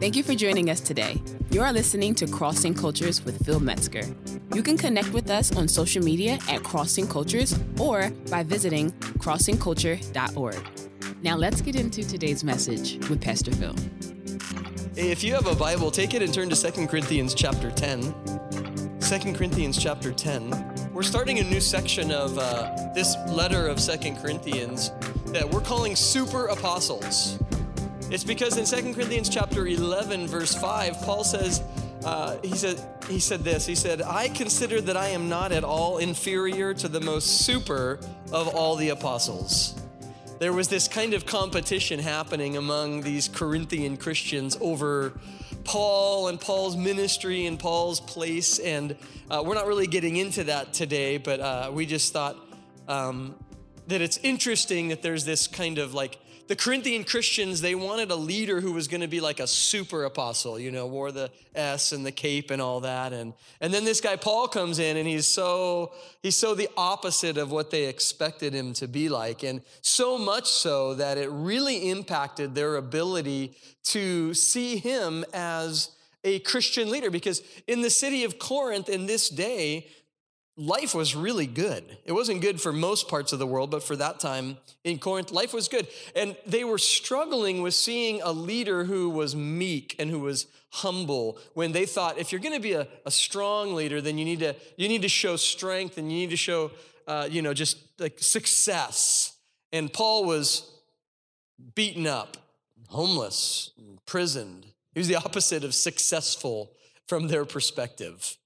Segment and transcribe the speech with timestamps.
[0.00, 1.22] Thank you for joining us today.
[1.50, 4.02] You are listening to Crossing Cultures with Phil Metzger.
[4.52, 10.60] You can connect with us on social media at Crossing Cultures or by visiting crossingculture.org.
[11.22, 13.76] Now let's get into today's message with Pastor Phil.
[14.96, 18.00] If you have a Bible, take it and turn to 2 Corinthians chapter 10.
[19.00, 20.90] 2 Corinthians chapter 10.
[20.92, 24.90] We're starting a new section of uh, this letter of 2 Corinthians
[25.26, 27.38] that we're calling super apostles.
[28.12, 31.62] It's because in 2 Corinthians chapter 11, verse 5, Paul says,
[32.04, 33.64] uh, he said, he said this.
[33.64, 37.98] He said, I consider that I am not at all inferior to the most super
[38.30, 39.80] of all the apostles.
[40.40, 45.18] There was this kind of competition happening among these Corinthian Christians over
[45.64, 48.58] Paul and Paul's ministry and Paul's place.
[48.58, 48.94] And
[49.30, 52.36] uh, we're not really getting into that today, but uh, we just thought
[52.88, 53.36] um,
[53.86, 56.18] that it's interesting that there's this kind of like
[56.52, 60.04] the Corinthian Christians, they wanted a leader who was going to be like a super
[60.04, 63.14] apostle, you know, wore the S and the cape and all that.
[63.14, 67.38] And, and then this guy Paul comes in and he's so, he's so the opposite
[67.38, 69.42] of what they expected him to be like.
[69.42, 76.40] And so much so that it really impacted their ability to see him as a
[76.40, 77.10] Christian leader.
[77.10, 79.86] Because in the city of Corinth in this day,
[80.56, 81.98] life was really good.
[82.04, 85.30] It wasn't good for most parts of the world, but for that time in Corinth,
[85.30, 85.88] life was good.
[86.14, 91.38] And they were struggling with seeing a leader who was meek and who was humble
[91.54, 94.40] when they thought if you're going to be a, a, strong leader, then you need
[94.40, 96.70] to, you need to show strength and you need to show,
[97.06, 99.36] uh, you know, just like success.
[99.70, 100.70] And Paul was
[101.74, 102.36] beaten up,
[102.88, 104.66] homeless, imprisoned.
[104.92, 106.72] He was the opposite of successful
[107.06, 108.36] from their perspective.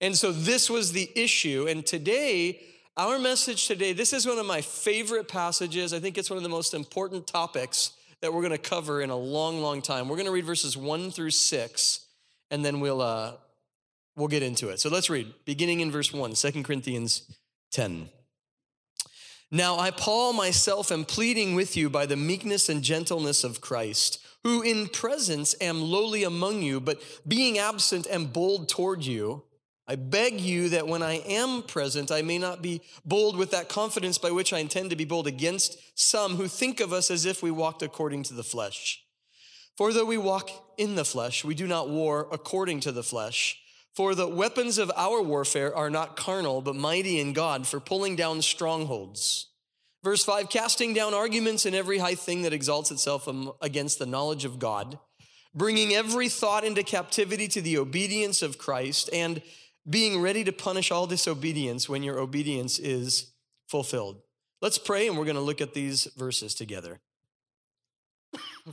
[0.00, 1.66] And so this was the issue.
[1.68, 2.60] And today,
[2.96, 5.92] our message today, this is one of my favorite passages.
[5.92, 9.10] I think it's one of the most important topics that we're going to cover in
[9.10, 10.08] a long, long time.
[10.08, 12.06] We're going to read verses one through six,
[12.50, 13.34] and then we'll, uh,
[14.16, 14.80] we'll get into it.
[14.80, 17.30] So let's read, beginning in verse one, 2 Corinthians
[17.72, 18.08] 10.
[19.50, 24.18] Now I, Paul, myself am pleading with you by the meekness and gentleness of Christ,
[24.44, 29.44] who in presence am lowly among you, but being absent am bold toward you.
[29.90, 33.70] I beg you that when I am present, I may not be bold with that
[33.70, 37.24] confidence by which I intend to be bold against some who think of us as
[37.24, 39.02] if we walked according to the flesh.
[39.78, 43.58] For though we walk in the flesh, we do not war according to the flesh.
[43.94, 48.14] For the weapons of our warfare are not carnal, but mighty in God for pulling
[48.14, 49.46] down strongholds.
[50.04, 53.26] Verse 5 casting down arguments and every high thing that exalts itself
[53.62, 54.98] against the knowledge of God,
[55.54, 59.42] bringing every thought into captivity to the obedience of Christ, and
[59.88, 63.32] being ready to punish all disobedience when your obedience is
[63.68, 64.20] fulfilled.
[64.60, 67.00] Let's pray, and we're going to look at these verses together.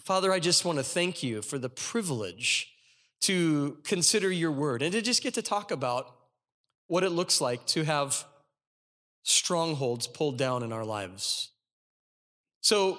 [0.02, 2.72] Father, I just want to thank you for the privilege
[3.22, 6.14] to consider your word and to just get to talk about
[6.88, 8.26] what it looks like to have
[9.24, 11.52] strongholds pulled down in our lives.
[12.62, 12.98] So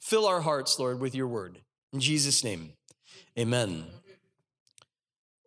[0.00, 1.60] fill our hearts, Lord, with your word.
[1.92, 2.72] In Jesus' name,
[3.38, 3.84] amen.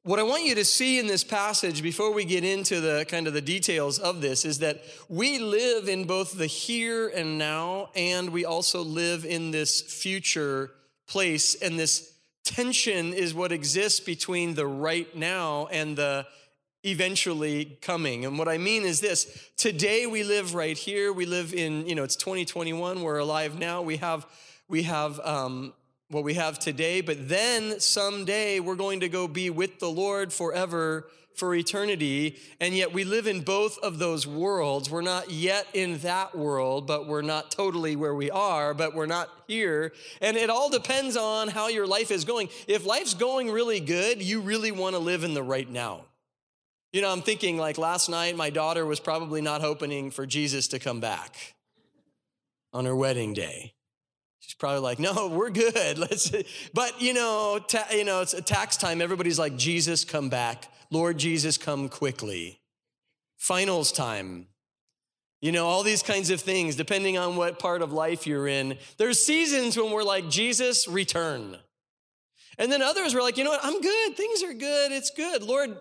[0.04, 3.28] What I want you to see in this passage before we get into the kind
[3.28, 7.90] of the details of this is that we live in both the here and now,
[7.96, 10.72] and we also live in this future
[11.06, 11.54] place.
[11.54, 12.14] And this
[12.46, 16.26] tension is what exists between the right now and the
[16.84, 18.24] eventually coming.
[18.24, 21.12] And what I mean is this today we live right here.
[21.12, 23.82] We live in, you know, it's 2021, we're alive now.
[23.82, 24.26] We have
[24.70, 25.74] we have um,
[26.10, 30.34] what we have today, but then someday we're going to go be with the Lord
[30.34, 32.38] forever for eternity.
[32.60, 34.90] And yet we live in both of those worlds.
[34.90, 39.06] We're not yet in that world, but we're not totally where we are, but we're
[39.06, 39.94] not here.
[40.22, 42.50] And it all depends on how your life is going.
[42.68, 46.06] If life's going really good, you really want to live in the right now.
[46.92, 50.68] You know, I'm thinking like last night, my daughter was probably not hoping for Jesus
[50.70, 51.56] to come back
[52.74, 53.74] on her wedding day.
[54.50, 55.98] She's probably like, no, we're good.
[56.00, 56.32] Let's,
[56.74, 59.00] but you know, ta- you know, it's tax time.
[59.00, 60.66] Everybody's like, Jesus, come back.
[60.90, 62.60] Lord Jesus, come quickly.
[63.38, 64.48] Finals time.
[65.40, 68.80] You know, all these kinds of things, depending on what part of life you're in.
[68.98, 71.56] There's seasons when we're like, Jesus, return.
[72.58, 73.64] And then others were like, you know what?
[73.64, 74.18] I'm good.
[74.18, 74.92] Things are good.
[74.92, 75.44] It's good.
[75.44, 75.78] Lord,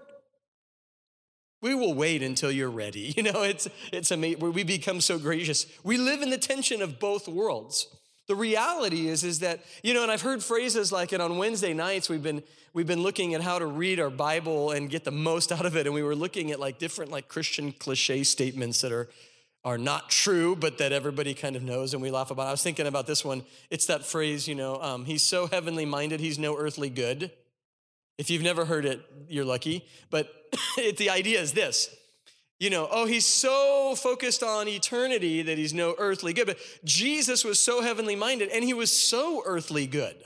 [1.62, 3.14] we will wait until you're ready.
[3.16, 4.52] You know, it's, it's amazing.
[4.52, 5.64] We become so gracious.
[5.82, 7.86] We live in the tension of both worlds.
[8.28, 11.72] The reality is, is that, you know, and I've heard phrases like it on Wednesday
[11.72, 12.42] nights, we've been,
[12.74, 15.76] we've been looking at how to read our Bible and get the most out of
[15.76, 15.86] it.
[15.86, 19.08] And we were looking at like different like Christian cliche statements that are
[19.64, 22.46] are not true, but that everybody kind of knows and we laugh about.
[22.46, 23.42] I was thinking about this one.
[23.70, 27.30] It's that phrase, you know, um, he's so heavenly minded, he's no earthly good.
[28.18, 29.84] If you've never heard it, you're lucky.
[30.10, 30.30] But
[30.76, 31.94] it, the idea is this
[32.58, 36.46] you know, oh, he's so focused on eternity that he's no earthly good.
[36.46, 40.16] But Jesus was so heavenly minded and he was so earthly good.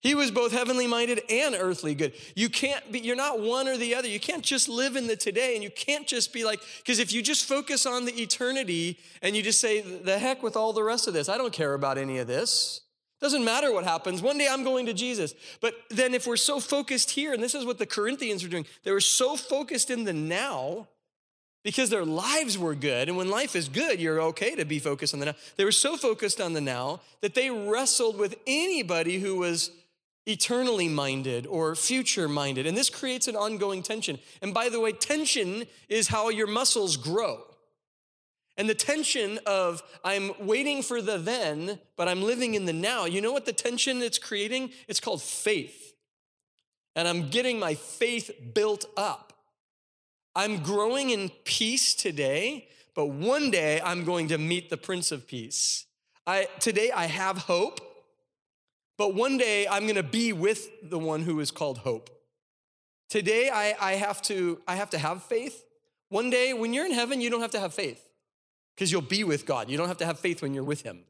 [0.00, 2.12] He was both heavenly minded and earthly good.
[2.34, 4.06] You can't be, you're not one or the other.
[4.06, 7.12] You can't just live in the today and you can't just be like, because if
[7.12, 10.82] you just focus on the eternity and you just say, the heck with all the
[10.82, 12.82] rest of this, I don't care about any of this.
[13.20, 14.20] Doesn't matter what happens.
[14.20, 15.34] One day I'm going to Jesus.
[15.62, 18.66] But then if we're so focused here, and this is what the Corinthians were doing,
[18.82, 20.88] they were so focused in the now
[21.64, 23.08] because their lives were good.
[23.08, 25.34] And when life is good, you're okay to be focused on the now.
[25.56, 29.72] They were so focused on the now that they wrestled with anybody who was
[30.26, 32.66] eternally minded or future minded.
[32.66, 34.18] And this creates an ongoing tension.
[34.42, 37.42] And by the way, tension is how your muscles grow.
[38.56, 43.04] And the tension of I'm waiting for the then, but I'm living in the now.
[43.06, 44.70] You know what the tension it's creating?
[44.86, 45.94] It's called faith.
[46.94, 49.33] And I'm getting my faith built up.
[50.36, 55.26] I'm growing in peace today, but one day I'm going to meet the Prince of
[55.26, 55.86] Peace.
[56.26, 57.80] I, today I have hope,
[58.98, 62.10] but one day I'm going to be with the one who is called hope.
[63.08, 65.64] Today I, I, have to, I have to have faith.
[66.08, 68.08] One day when you're in heaven, you don't have to have faith
[68.74, 69.70] because you'll be with God.
[69.70, 71.04] You don't have to have faith when you're with Him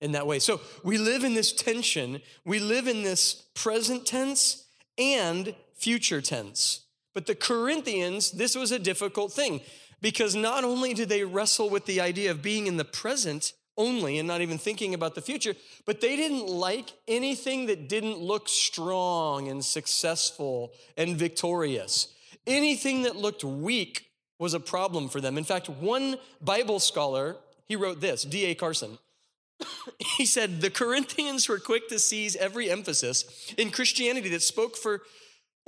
[0.00, 0.38] in that way.
[0.38, 2.22] So we live in this tension.
[2.44, 4.66] We live in this present tense
[4.96, 6.86] and future tense.
[7.18, 9.60] But the Corinthians, this was a difficult thing
[10.00, 14.20] because not only did they wrestle with the idea of being in the present, only
[14.20, 18.48] and not even thinking about the future, but they didn't like anything that didn't look
[18.48, 22.14] strong and successful and victorious.
[22.46, 25.36] Anything that looked weak was a problem for them.
[25.36, 27.34] In fact, one Bible scholar,
[27.66, 28.54] he wrote this, D.A.
[28.54, 28.96] Carson.
[30.16, 35.02] he said, The Corinthians were quick to seize every emphasis in Christianity that spoke for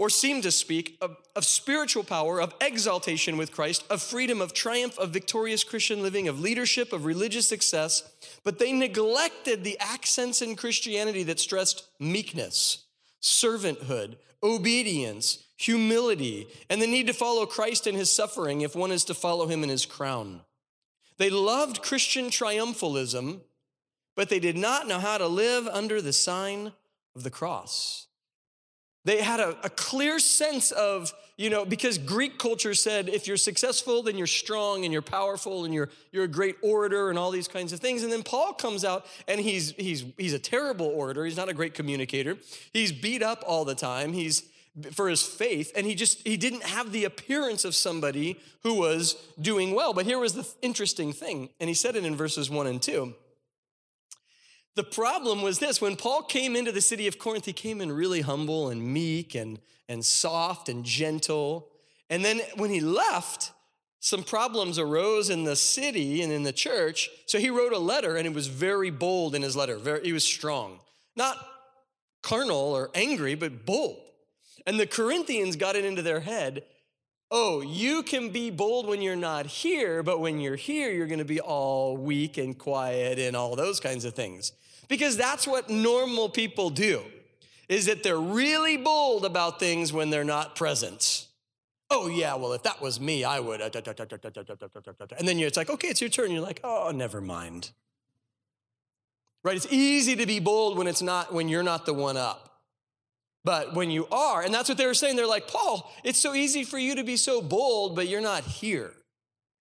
[0.01, 4.55] or seem to speak of, of, spiritual power, of exaltation with Christ, of freedom, of
[4.55, 8.11] triumph, of victorious Christian living, of leadership, of religious success,
[8.43, 12.85] but they neglected the accents in Christianity that stressed meekness,
[13.21, 19.05] servanthood, obedience, humility, and the need to follow Christ in his suffering if one is
[19.05, 20.41] to follow him in his crown.
[21.19, 23.41] They loved Christian triumphalism,
[24.17, 26.73] but they did not know how to live under the sign
[27.15, 28.07] of the cross.
[29.05, 33.39] They had a, a, clear sense of, you know, because Greek culture said if you're
[33.39, 37.31] successful, then you're strong and you're powerful and you're, you're a great orator and all
[37.31, 38.03] these kinds of things.
[38.03, 41.25] And then Paul comes out and he's, he's, he's a terrible orator.
[41.25, 42.37] He's not a great communicator.
[42.75, 44.13] He's beat up all the time.
[44.13, 44.51] He's
[44.93, 49.17] for his faith and he just he didn't have the appearance of somebody who was
[49.41, 52.69] doing well but here was the interesting thing and he said it in verses 1
[52.69, 53.13] and 2
[54.81, 57.93] the problem was this when Paul came into the city of Corinth, he came in
[57.93, 59.59] really humble and meek and,
[59.91, 61.69] and soft and gentle.
[62.09, 63.53] And then when he left,
[63.99, 67.11] some problems arose in the city and in the church.
[67.27, 69.77] So he wrote a letter, and it was very bold in his letter.
[69.77, 70.81] Very, he was strong,
[71.15, 71.37] not
[72.23, 74.01] carnal or angry, but bold.
[74.67, 76.63] And the Corinthians got it into their head
[77.33, 81.21] oh, you can be bold when you're not here, but when you're here, you're going
[81.21, 84.51] to be all weak and quiet and all those kinds of things
[84.91, 87.01] because that's what normal people do
[87.71, 91.29] is that they're really bold about things when they're not present
[91.89, 96.01] oh yeah well if that was me i would and then it's like okay it's
[96.03, 97.71] your turn you're like oh never mind
[99.43, 102.61] right it's easy to be bold when it's not when you're not the one up
[103.45, 106.35] but when you are and that's what they were saying they're like paul it's so
[106.35, 108.93] easy for you to be so bold but you're not here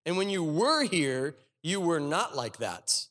[0.06, 3.06] and when you were here you were not like that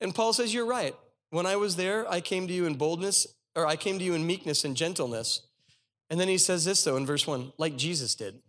[0.00, 0.94] and paul says you're right
[1.30, 4.14] when I was there, I came to you in boldness, or I came to you
[4.14, 5.42] in meekness and gentleness.
[6.08, 8.40] And then he says this, though, in verse one, like Jesus did.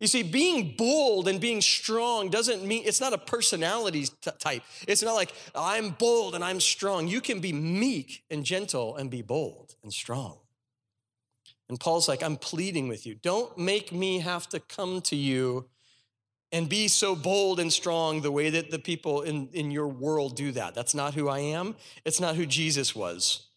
[0.00, 4.62] You see, being bold and being strong doesn't mean it's not a personality t- type.
[4.88, 7.06] It's not like I'm bold and I'm strong.
[7.06, 10.38] You can be meek and gentle and be bold and strong.
[11.68, 13.14] And Paul's like, I'm pleading with you.
[13.14, 15.68] Don't make me have to come to you
[16.54, 20.36] and be so bold and strong the way that the people in, in your world
[20.36, 20.72] do that.
[20.72, 21.74] That's not who I am.
[22.04, 23.48] It's not who Jesus was.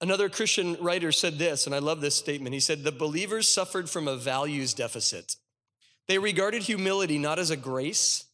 [0.00, 2.52] Another Christian writer said this, and I love this statement.
[2.52, 5.36] He said, The believers suffered from a values deficit.
[6.08, 8.24] They regarded humility not as a grace,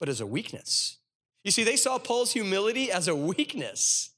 [0.00, 0.96] but as a weakness.
[1.44, 4.10] You see, they saw Paul's humility as a weakness.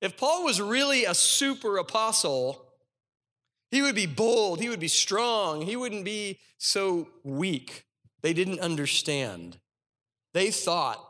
[0.00, 2.72] If Paul was really a super apostle,
[3.70, 7.84] he would be bold, he would be strong, he wouldn't be so weak.
[8.22, 9.58] They didn't understand.
[10.34, 11.04] They thought,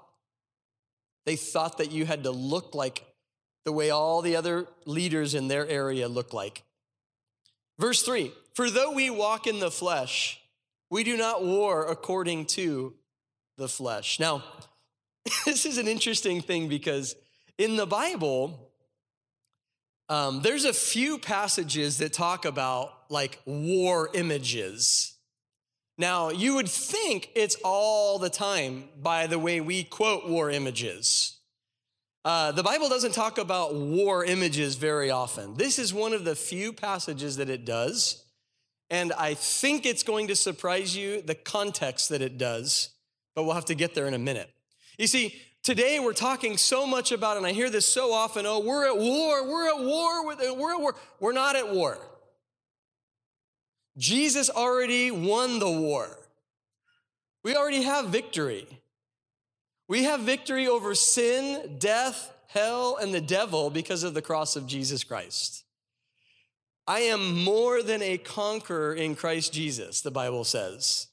[1.26, 3.04] they thought that you had to look like
[3.64, 6.62] the way all the other leaders in their area look like.
[7.78, 10.40] Verse three, for though we walk in the flesh,
[10.90, 12.94] we do not war according to
[13.56, 14.18] the flesh.
[14.18, 14.42] Now,
[15.44, 17.14] this is an interesting thing because
[17.58, 18.70] in the Bible,
[20.08, 25.09] um, there's a few passages that talk about like war images.
[26.00, 31.36] Now, you would think it's all the time by the way we quote war images.
[32.24, 35.56] Uh, the Bible doesn't talk about war images very often.
[35.56, 38.24] This is one of the few passages that it does.
[38.88, 42.88] And I think it's going to surprise you the context that it does,
[43.34, 44.48] but we'll have to get there in a minute.
[44.96, 48.60] You see, today we're talking so much about, and I hear this so often oh,
[48.60, 50.94] we're at war, we're at war, we're at war.
[51.20, 51.98] We're not at war.
[54.00, 56.08] Jesus already won the war.
[57.44, 58.66] We already have victory.
[59.88, 64.66] We have victory over sin, death, hell, and the devil because of the cross of
[64.66, 65.64] Jesus Christ.
[66.86, 71.08] I am more than a conqueror in Christ Jesus, the Bible says.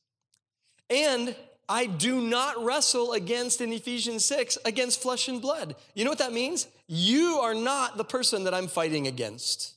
[0.90, 1.36] And
[1.68, 5.76] I do not wrestle against, in Ephesians 6, against flesh and blood.
[5.94, 6.68] You know what that means?
[6.88, 9.77] You are not the person that I'm fighting against.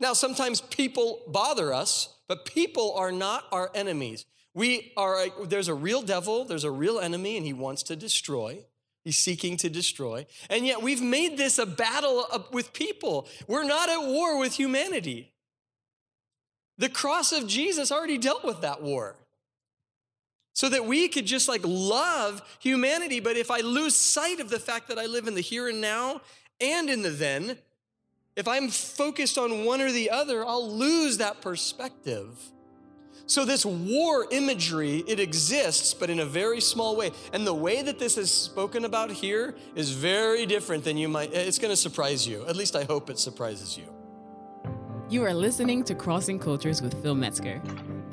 [0.00, 4.26] Now, sometimes people bother us, but people are not our enemies.
[4.54, 8.64] We are, there's a real devil, there's a real enemy, and he wants to destroy.
[9.04, 10.26] He's seeking to destroy.
[10.50, 13.26] And yet we've made this a battle with people.
[13.46, 15.32] We're not at war with humanity.
[16.76, 19.16] The cross of Jesus already dealt with that war.
[20.52, 23.20] So that we could just like love humanity.
[23.20, 25.80] But if I lose sight of the fact that I live in the here and
[25.80, 26.20] now
[26.60, 27.58] and in the then,
[28.38, 32.38] if I'm focused on one or the other, I'll lose that perspective.
[33.26, 37.10] So this war imagery, it exists, but in a very small way.
[37.32, 41.34] And the way that this is spoken about here is very different than you might,
[41.34, 42.46] it's gonna surprise you.
[42.46, 43.92] At least I hope it surprises you.
[45.10, 47.60] You are listening to Crossing Cultures with Phil Metzger.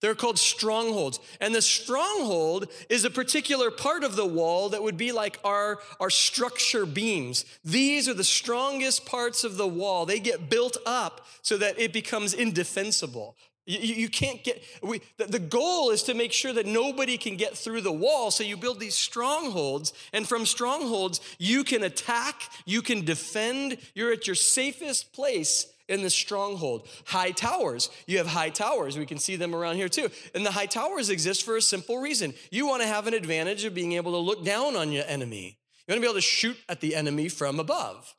[0.00, 1.20] They're called strongholds.
[1.40, 5.78] And the stronghold is a particular part of the wall that would be like our,
[6.00, 7.44] our structure beams.
[7.64, 10.06] These are the strongest parts of the wall.
[10.06, 13.36] They get built up so that it becomes indefensible.
[13.66, 17.56] You, you can't get, we, the goal is to make sure that nobody can get
[17.56, 18.30] through the wall.
[18.30, 24.12] So you build these strongholds, and from strongholds, you can attack, you can defend, you're
[24.12, 26.88] at your safest place in the stronghold.
[27.06, 27.90] High towers.
[28.06, 28.96] You have high towers.
[28.96, 30.08] We can see them around here too.
[30.34, 32.32] And the high towers exist for a simple reason.
[32.50, 35.58] You want to have an advantage of being able to look down on your enemy.
[35.86, 38.14] You want to be able to shoot at the enemy from above.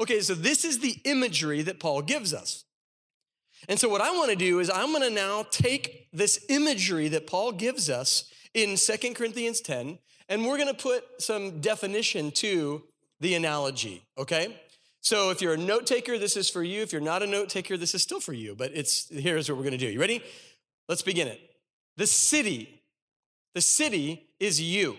[0.00, 2.64] Okay, so this is the imagery that Paul gives us.
[3.68, 7.08] And so, what I want to do is, I'm going to now take this imagery
[7.08, 9.98] that Paul gives us in Second Corinthians 10,
[10.30, 12.82] and we're going to put some definition to
[13.20, 14.56] the analogy, okay?
[15.02, 16.82] So if you're a note taker, this is for you.
[16.82, 18.54] If you're not a note taker, this is still for you.
[18.54, 19.88] But it's here's what we're going to do.
[19.88, 20.22] You ready?
[20.88, 21.40] Let's begin it.
[21.96, 22.82] The city,
[23.54, 24.96] the city is you.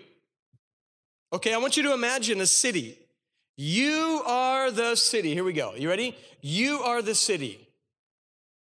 [1.34, 2.98] Okay, I want you to imagine a city.
[3.58, 5.34] You are the city.
[5.34, 5.75] Here we go.
[5.75, 6.17] You ready?
[6.41, 7.67] You are the city.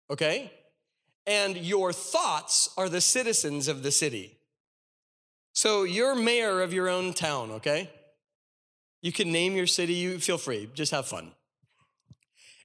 [0.09, 0.51] Okay?
[1.25, 4.37] And your thoughts are the citizens of the city.
[5.53, 7.89] So you're mayor of your own town, okay?
[9.03, 11.33] You can name your city, you feel free, just have fun.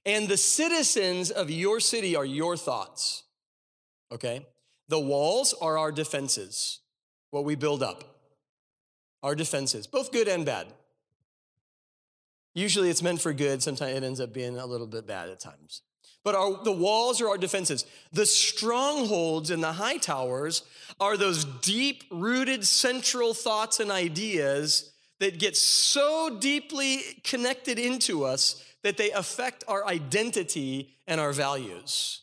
[0.05, 3.23] And the citizens of your city are your thoughts.
[4.09, 4.47] Okay?
[4.87, 6.79] The walls are our defenses,
[7.29, 8.21] what we build up.
[9.21, 10.67] Our defenses, both good and bad.
[12.55, 15.41] Usually it's meant for good, sometimes it ends up being a little bit bad at
[15.41, 15.81] times.
[16.23, 17.85] But our, the walls are our defenses.
[18.13, 20.63] The strongholds in the high towers
[21.01, 28.63] are those deep rooted central thoughts and ideas that get so deeply connected into us
[28.83, 32.21] that they affect our identity and our values.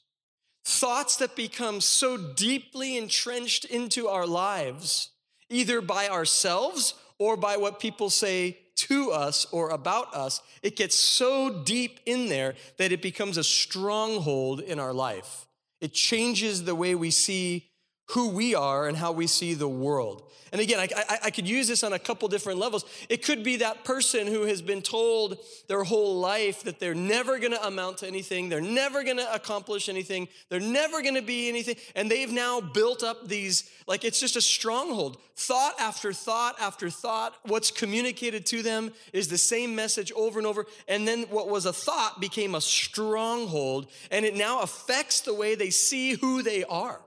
[0.64, 5.10] Thoughts that become so deeply entrenched into our lives,
[5.48, 10.96] either by ourselves or by what people say to us or about us, it gets
[10.96, 15.46] so deep in there that it becomes a stronghold in our life.
[15.80, 17.68] It changes the way we see
[18.10, 20.22] who we are and how we see the world.
[20.52, 22.84] And again, I, I, I, could use this on a couple different levels.
[23.08, 27.40] It could be that person who has been told their whole life that they're never
[27.40, 32.08] gonna amount to anything, they're never gonna accomplish anything, they're never gonna be anything, and
[32.08, 35.18] they've now built up these, like it's just a stronghold.
[35.34, 40.46] Thought after thought after thought, what's communicated to them is the same message over and
[40.46, 40.64] over.
[40.86, 45.56] And then what was a thought became a stronghold, and it now affects the way
[45.56, 47.00] they see who they are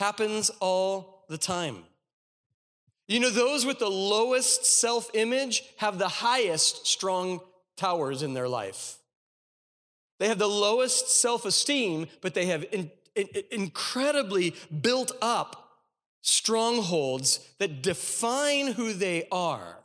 [0.00, 1.84] happens all the time.
[3.06, 7.40] You know, those with the lowest self image have the highest strong
[7.76, 8.96] towers in their life.
[10.18, 15.78] They have the lowest self esteem, but they have in, in, incredibly built up
[16.22, 19.78] strongholds that define who they are.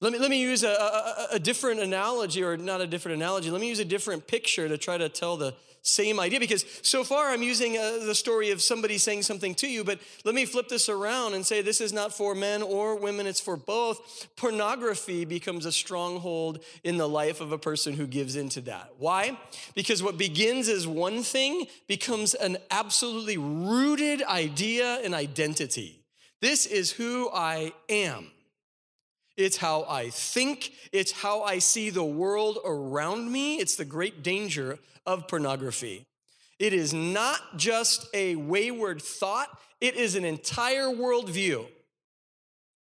[0.00, 3.50] Let me, let me use a, a, a different analogy, or not a different analogy.
[3.50, 7.02] Let me use a different picture to try to tell the same idea because so
[7.02, 10.44] far I'm using uh, the story of somebody saying something to you, but let me
[10.44, 14.28] flip this around and say this is not for men or women, it's for both.
[14.36, 18.92] Pornography becomes a stronghold in the life of a person who gives into that.
[18.98, 19.36] Why?
[19.74, 26.04] Because what begins as one thing becomes an absolutely rooted idea and identity.
[26.40, 28.30] This is who I am.
[29.36, 30.72] It's how I think.
[30.92, 33.56] It's how I see the world around me.
[33.56, 36.06] It's the great danger of pornography.
[36.58, 39.48] It is not just a wayward thought,
[39.80, 41.66] it is an entire worldview.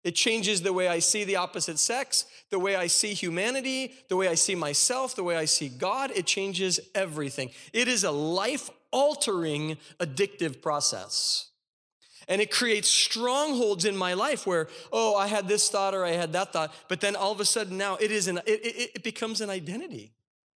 [0.04, 4.16] It changes the way I see the opposite sex, the way I see humanity, the
[4.16, 6.12] way I see myself, the way I see God.
[6.16, 7.52] It changes everything.
[7.74, 11.50] It is a life altering addictive process.
[12.28, 16.12] And it creates strongholds in my life where, oh, I had this thought or I
[16.12, 18.92] had that thought, but then all of a sudden now it is an, it, it,
[18.96, 20.14] it becomes an identity,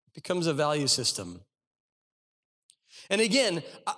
[0.07, 1.41] it becomes a value system.
[3.09, 3.95] And again, I,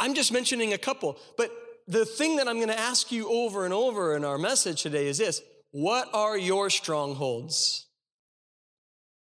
[0.00, 1.50] am just mentioning a couple, but
[1.86, 5.06] the thing that I'm going to ask you over and over in our message today
[5.06, 7.86] is this What are your strongholds?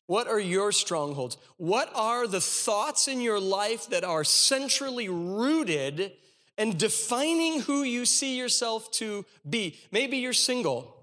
[0.07, 1.37] What are your strongholds?
[1.57, 6.13] What are the thoughts in your life that are centrally rooted
[6.59, 9.79] and defining who you see yourself to be?
[9.91, 10.97] Maybe you're single.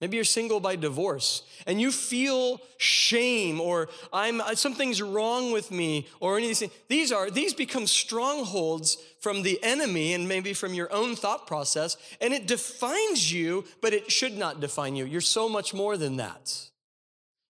[0.00, 5.72] Maybe you're single by divorce and you feel shame or I'm uh, something's wrong with
[5.72, 6.70] me or any anything.
[6.86, 11.96] These are these become strongholds from the enemy and maybe from your own thought process
[12.20, 15.04] and it defines you, but it should not define you.
[15.04, 16.68] You're so much more than that.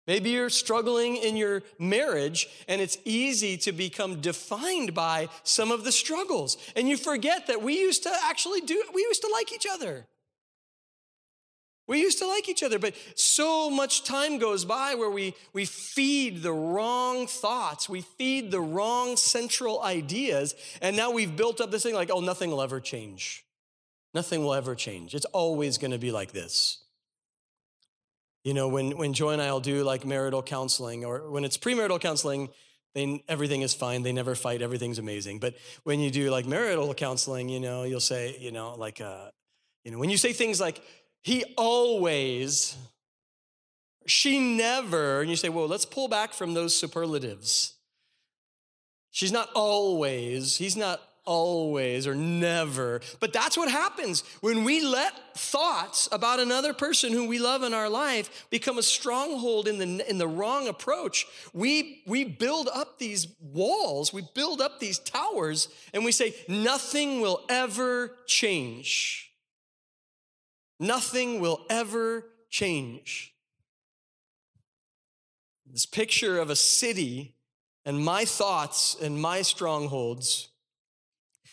[0.09, 5.85] Maybe you're struggling in your marriage and it's easy to become defined by some of
[5.85, 6.57] the struggles.
[6.75, 10.07] And you forget that we used to actually do we used to like each other.
[11.87, 15.65] We used to like each other, but so much time goes by where we, we
[15.65, 21.71] feed the wrong thoughts, we feed the wrong central ideas, and now we've built up
[21.71, 23.43] this thing like, oh, nothing will ever change.
[24.13, 25.15] Nothing will ever change.
[25.15, 26.85] It's always going to be like this.
[28.45, 31.59] You know, when, when Joy and I will do like marital counseling, or when it's
[31.59, 32.49] premarital counseling,
[32.95, 34.03] they, everything is fine.
[34.03, 34.63] They never fight.
[34.63, 35.39] Everything's amazing.
[35.39, 39.31] But when you do like marital counseling, you know, you'll say, you know, like, uh,
[39.85, 40.81] you know, when you say things like,
[41.23, 42.77] he always,
[44.07, 47.75] she never, and you say, well, let's pull back from those superlatives.
[49.11, 53.03] She's not always, he's not always or never.
[53.21, 57.75] But that's what happens when we let thoughts about another person who we love in
[57.75, 61.27] our life become a stronghold in the, in the wrong approach.
[61.53, 67.21] We, we build up these walls, we build up these towers, and we say, nothing
[67.21, 69.31] will ever change.
[70.81, 73.35] Nothing will ever change.
[75.71, 77.35] This picture of a city
[77.85, 80.48] and my thoughts and my strongholds.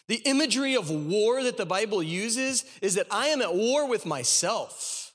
[0.07, 4.05] The imagery of war that the Bible uses is that I am at war with
[4.05, 5.13] myself.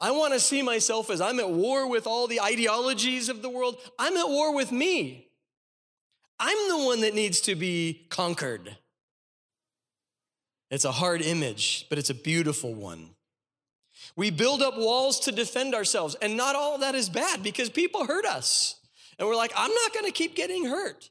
[0.00, 3.48] I want to see myself as I'm at war with all the ideologies of the
[3.48, 3.76] world.
[3.98, 5.28] I'm at war with me.
[6.38, 8.76] I'm the one that needs to be conquered.
[10.70, 13.10] It's a hard image, but it's a beautiful one.
[14.16, 18.06] We build up walls to defend ourselves, and not all that is bad because people
[18.06, 18.76] hurt us.
[19.18, 21.10] And we're like, I'm not going to keep getting hurt.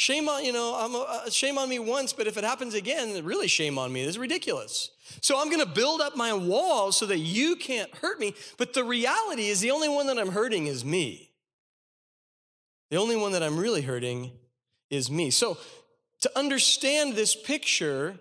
[0.00, 3.22] Shame on, you know, I'm, uh, shame on me once, but if it happens again,
[3.22, 4.00] really shame on me.
[4.00, 4.92] This is ridiculous.
[5.20, 8.34] So I'm going to build up my walls so that you can't hurt me.
[8.56, 11.32] But the reality is, the only one that I'm hurting is me.
[12.88, 14.30] The only one that I'm really hurting
[14.88, 15.28] is me.
[15.28, 15.58] So
[16.22, 18.18] to understand this picture,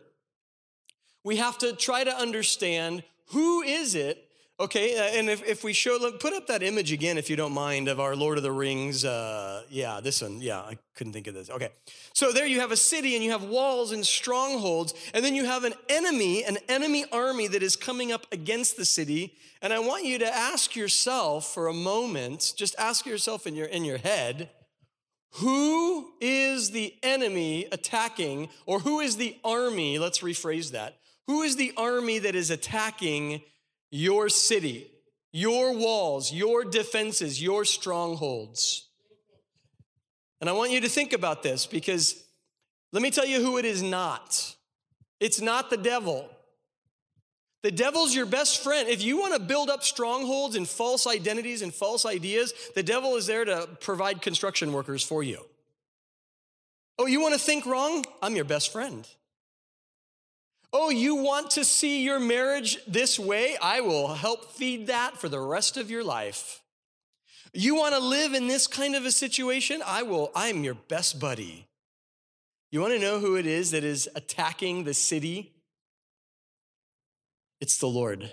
[1.24, 4.29] we have to try to understand who is it
[4.62, 7.38] Okay, uh, and if, if we show, look, put up that image again, if you
[7.38, 9.06] don't mind, of our Lord of the Rings.
[9.06, 10.42] Uh, yeah, this one.
[10.42, 11.50] Yeah, I couldn't think of this.
[11.50, 11.70] Okay,
[12.14, 15.46] so there you have a city and you have walls and strongholds, and then you
[15.46, 19.34] have an enemy, an enemy army that is coming up against the city.
[19.62, 23.68] And I want you to ask yourself for a moment, just ask yourself in your,
[23.68, 24.50] in your head,
[25.36, 30.00] who is the enemy attacking, or who is the army?
[30.00, 30.98] Let's rephrase that.
[31.28, 33.42] Who is the army that is attacking
[33.92, 34.92] your city,
[35.32, 38.88] your walls, your defenses, your strongholds.
[40.42, 42.24] And I want you to think about this because
[42.92, 44.56] let me tell you who it is not.
[45.20, 46.30] It's not the devil.
[47.62, 48.88] The devil's your best friend.
[48.88, 53.18] If you want to build up strongholds and false identities and false ideas, the devil
[53.18, 55.46] is there to provide construction workers for you.
[56.98, 58.06] Oh, you want to think wrong?
[58.22, 59.06] I'm your best friend.
[60.72, 63.58] Oh, you want to see your marriage this way?
[63.62, 66.62] I will help feed that for the rest of your life.
[67.54, 69.82] You want to live in this kind of a situation?
[69.84, 71.68] I will, I'm your best buddy.
[72.72, 75.54] You want to know who it is that is attacking the city?
[77.60, 78.32] It's the Lord.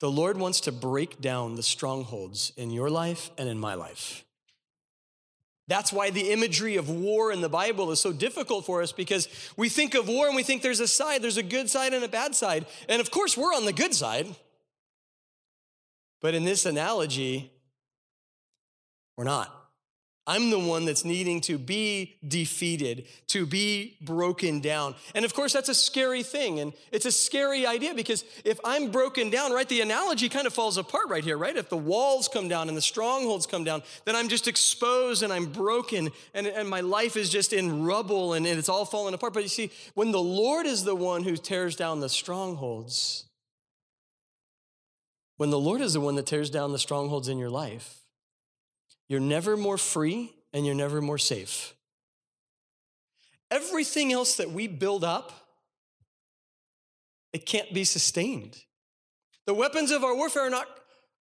[0.00, 4.24] The Lord wants to break down the strongholds in your life and in my life.
[5.70, 9.28] That's why the imagery of war in the Bible is so difficult for us because
[9.56, 12.02] we think of war and we think there's a side, there's a good side and
[12.02, 12.66] a bad side.
[12.88, 14.26] And of course, we're on the good side.
[16.20, 17.52] But in this analogy,
[19.16, 19.59] we're not.
[20.30, 24.94] I'm the one that's needing to be defeated, to be broken down.
[25.12, 26.60] And of course, that's a scary thing.
[26.60, 30.52] And it's a scary idea because if I'm broken down, right, the analogy kind of
[30.52, 31.56] falls apart right here, right?
[31.56, 35.32] If the walls come down and the strongholds come down, then I'm just exposed and
[35.32, 39.34] I'm broken and, and my life is just in rubble and, it's all falling apart.
[39.34, 43.24] But you see, when the Lord is the one who tears down the strongholds,
[45.38, 47.99] when the Lord is the one that tears down the strongholds in your life,
[49.10, 51.74] you're never more free and you're never more safe.
[53.50, 55.32] Everything else that we build up,
[57.32, 58.56] it can't be sustained.
[59.46, 60.68] The weapons of our warfare are not,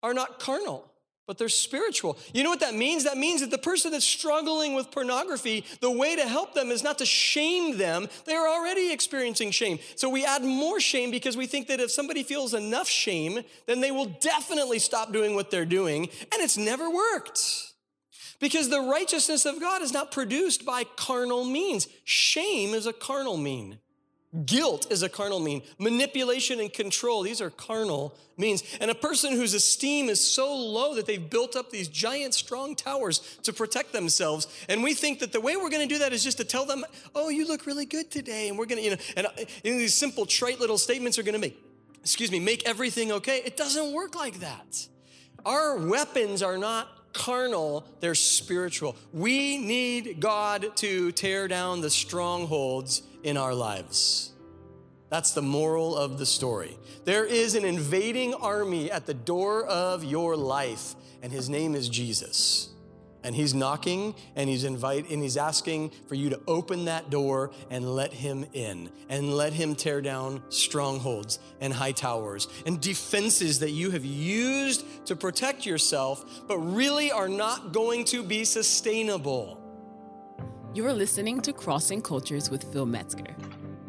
[0.04, 0.86] are not carnal,
[1.25, 2.19] but they're spiritual.
[2.32, 3.06] You know what that means?
[3.06, 6.84] That means that the person that's struggling with pornography, the way to help them is
[6.84, 8.08] not to shame them.
[8.25, 9.80] They're already experiencing shame.
[9.95, 13.82] So we add more shame because we think that if somebody feels enough shame, then
[13.82, 16.04] they will definitely stop doing what they're doing.
[16.32, 17.69] And it's never worked.
[18.39, 21.88] Because the righteousness of God is not produced by carnal means.
[22.06, 23.80] Shame is a carnal mean.
[24.45, 25.63] Guilt is a carnal mean.
[25.80, 28.63] Manipulation and control, these are carnal means.
[28.80, 32.75] And a person whose esteem is so low that they've built up these giant, strong
[32.75, 34.47] towers to protect themselves.
[34.69, 36.65] And we think that the way we're going to do that is just to tell
[36.65, 38.49] them, oh, you look really good today.
[38.49, 39.47] And we're going to, you know, and, uh, and
[39.80, 41.60] these simple, trite little statements are going to make,
[42.02, 43.41] excuse me, make everything okay.
[43.43, 44.88] It doesn't work like that.
[45.43, 46.88] Our weapons are not
[47.20, 48.96] carnal, they're spiritual.
[49.12, 54.32] We need God to tear down the strongholds in our lives.
[55.10, 56.78] That's the moral of the story.
[57.04, 61.90] There is an invading army at the door of your life, and his name is
[61.90, 62.70] Jesus.
[63.24, 67.52] And he's knocking and he's inviting and he's asking for you to open that door
[67.70, 73.60] and let him in and let him tear down strongholds and high towers and defenses
[73.60, 79.60] that you have used to protect yourself, but really are not going to be sustainable.
[80.74, 83.36] You're listening to Crossing Cultures with Phil Metzger.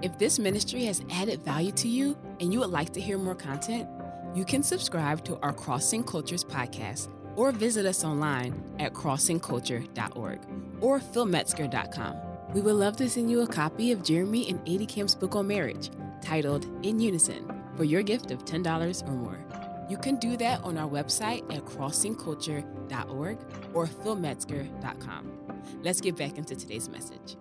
[0.02, 3.34] If this ministry has added value to you and you would like to hear more
[3.34, 3.86] content,
[4.34, 7.08] you can subscribe to our Crossing Cultures podcast
[7.40, 10.40] or visit us online at crossingculture.org
[10.82, 12.14] or philmetzger.com.
[12.52, 15.46] We would love to send you a copy of Jeremy and Adie Camp's book on
[15.46, 15.88] marriage
[16.20, 19.38] titled In Unison for your gift of $10 or more.
[19.88, 23.38] You can do that on our website at crossingculture.org
[23.72, 25.32] or philmetzger.com.
[25.82, 27.36] Let's get back into today's message.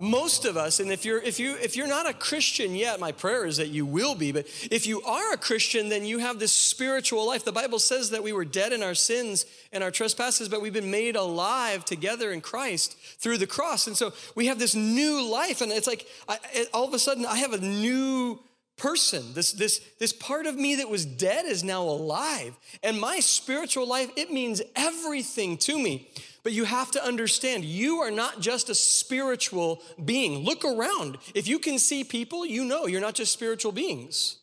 [0.00, 3.12] Most of us and if you're if you if you're not a christian yet my
[3.12, 6.38] prayer is that you will be but if you are a christian then you have
[6.38, 7.44] this spiritual life.
[7.44, 10.72] The bible says that we were dead in our sins and our trespasses but we've
[10.72, 13.86] been made alive together in christ through the cross.
[13.86, 16.38] And so we have this new life and it's like I,
[16.72, 18.40] all of a sudden i have a new
[18.78, 23.20] person this this this part of me that was dead is now alive and my
[23.20, 26.08] spiritual life it means everything to me
[26.48, 30.44] but you have to understand, you are not just a spiritual being.
[30.46, 31.18] Look around.
[31.34, 34.38] If you can see people, you know you're not just spiritual beings.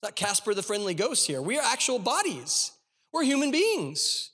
[0.00, 1.42] Not Casper the friendly ghost here.
[1.42, 2.70] We are actual bodies.
[3.12, 4.30] We're human beings.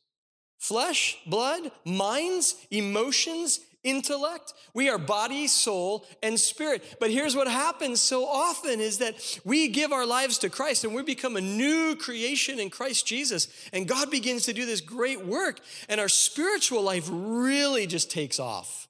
[0.58, 4.52] Flesh, blood, minds, emotions, intellect.
[4.74, 6.96] We are body, soul, and spirit.
[7.00, 10.94] But here's what happens so often is that we give our lives to Christ and
[10.94, 13.48] we become a new creation in Christ Jesus.
[13.72, 18.40] And God begins to do this great work, and our spiritual life really just takes
[18.40, 18.88] off.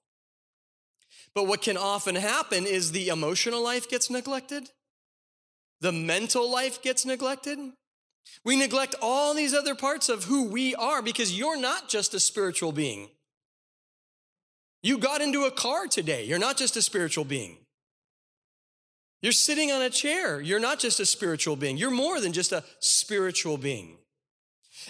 [1.35, 4.71] But what can often happen is the emotional life gets neglected,
[5.81, 7.59] the mental life gets neglected.
[8.45, 12.19] We neglect all these other parts of who we are because you're not just a
[12.19, 13.09] spiritual being.
[14.87, 16.27] You got into a car today.
[16.27, 17.57] You're not just a spiritual being.
[19.21, 20.41] You're sitting on a chair.
[20.41, 21.77] You're not just a spiritual being.
[21.77, 23.97] You're more than just a spiritual being.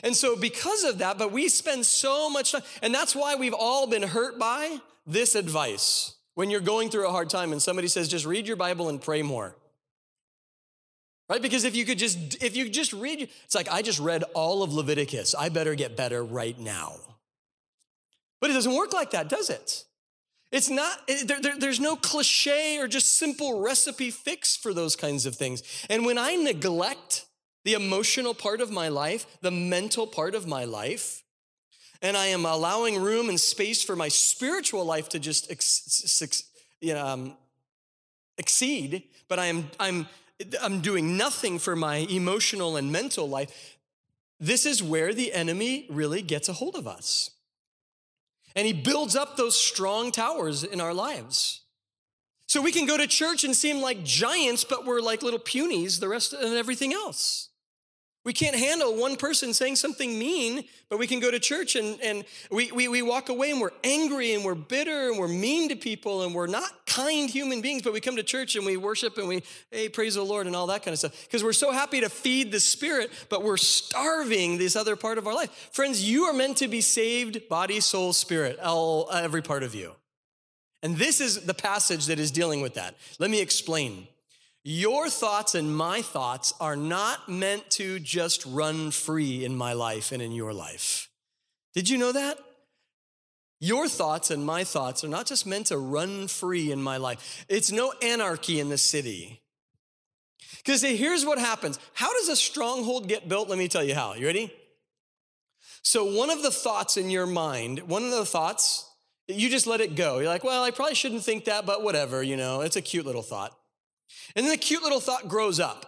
[0.04, 3.54] And so, because of that, but we spend so much time, and that's why we've
[3.54, 6.14] all been hurt by this advice.
[6.34, 9.00] When you're going through a hard time and somebody says, just read your Bible and
[9.00, 9.56] pray more.
[11.30, 11.40] Right?
[11.40, 14.62] Because if you could just, if you just read, it's like, I just read all
[14.62, 15.34] of Leviticus.
[15.34, 16.96] I better get better right now.
[18.42, 19.85] But it doesn't work like that, does it?
[20.56, 25.26] It's not, there, there, there's no cliche or just simple recipe fix for those kinds
[25.26, 25.62] of things.
[25.90, 27.26] And when I neglect
[27.64, 31.24] the emotional part of my life, the mental part of my life,
[32.00, 37.06] and I am allowing room and space for my spiritual life to just ex, know,
[37.06, 37.36] um,
[38.38, 40.06] exceed, but I am, I'm,
[40.62, 43.76] I'm doing nothing for my emotional and mental life,
[44.40, 47.35] this is where the enemy really gets a hold of us.
[48.56, 51.60] And he builds up those strong towers in our lives.
[52.48, 56.00] So we can go to church and seem like giants, but we're like little punies,
[56.00, 57.45] the rest and everything else.
[58.26, 61.96] We can't handle one person saying something mean, but we can go to church and,
[62.02, 65.68] and we, we, we walk away and we're angry and we're bitter and we're mean
[65.68, 68.76] to people and we're not kind human beings, but we come to church and we
[68.76, 71.24] worship and we, hey, praise the Lord and all that kind of stuff.
[71.24, 75.28] Because we're so happy to feed the spirit, but we're starving this other part of
[75.28, 75.70] our life.
[75.70, 79.92] Friends, you are meant to be saved body, soul, spirit, all, every part of you.
[80.82, 82.96] And this is the passage that is dealing with that.
[83.20, 84.08] Let me explain.
[84.68, 90.10] Your thoughts and my thoughts are not meant to just run free in my life
[90.10, 91.08] and in your life.
[91.72, 92.36] Did you know that?
[93.60, 97.46] Your thoughts and my thoughts are not just meant to run free in my life.
[97.48, 99.40] It's no anarchy in the city.
[100.56, 101.78] Because here's what happens.
[101.94, 103.48] How does a stronghold get built?
[103.48, 104.14] Let me tell you how.
[104.14, 104.52] You ready?
[105.82, 108.90] So, one of the thoughts in your mind, one of the thoughts,
[109.28, 110.18] you just let it go.
[110.18, 113.06] You're like, well, I probably shouldn't think that, but whatever, you know, it's a cute
[113.06, 113.56] little thought.
[114.34, 115.86] And then the cute little thought grows up.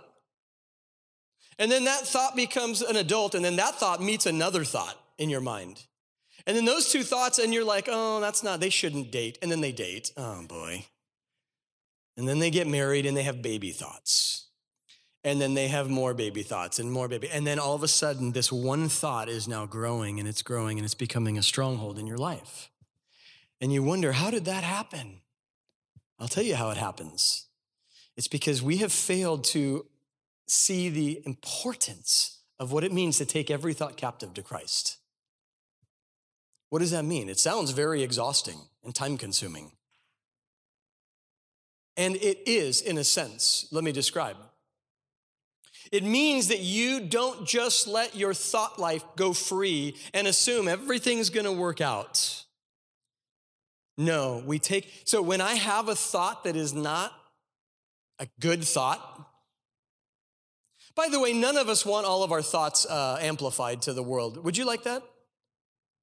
[1.59, 5.29] And then that thought becomes an adult, and then that thought meets another thought in
[5.29, 5.83] your mind.
[6.47, 9.39] And then those two thoughts, and you're like, oh, that's not, they shouldn't date.
[9.43, 10.13] And then they date.
[10.17, 10.87] Oh boy.
[12.17, 14.47] And then they get married and they have baby thoughts.
[15.25, 17.29] And then they have more baby thoughts and more baby.
[17.29, 20.79] And then all of a sudden, this one thought is now growing and it's growing
[20.79, 22.71] and it's becoming a stronghold in your life.
[23.61, 25.21] And you wonder, how did that happen?
[26.19, 27.48] I'll tell you how it happens.
[28.19, 29.87] It's because we have failed to
[30.49, 34.99] see the importance of what it means to take every thought captive to Christ.
[36.71, 37.29] What does that mean?
[37.29, 39.71] It sounds very exhausting and time consuming.
[41.97, 43.69] And it is, in a sense.
[43.71, 44.37] Let me describe.
[45.93, 51.31] It means that you don't just let your thought life go free and assume everything's
[51.31, 52.45] gonna work out.
[53.97, 57.13] No, we take, so when I have a thought that is not
[58.19, 59.27] a good thought.
[60.95, 64.03] By the way, none of us want all of our thoughts uh, amplified to the
[64.03, 64.43] world.
[64.45, 65.03] Would you like that?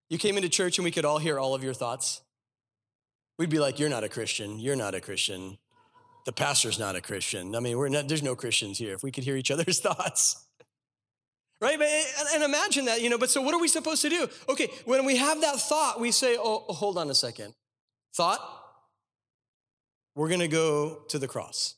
[0.10, 2.22] You came into church and we could all hear all of your thoughts.
[3.38, 4.60] We'd be like, You're not a Christian.
[4.60, 5.58] You're not a Christian.
[6.26, 7.56] The pastor's not a Christian.
[7.56, 8.94] I mean, we're not, there's no Christians here.
[8.94, 10.46] If we could hear each other's thoughts.
[11.62, 11.80] Right?
[12.34, 14.28] And imagine that, you know, but so what are we supposed to do?
[14.50, 17.54] Okay, when we have that thought, we say, oh, hold on a second.
[18.16, 18.40] Thought,
[20.16, 21.76] we're gonna go to the cross.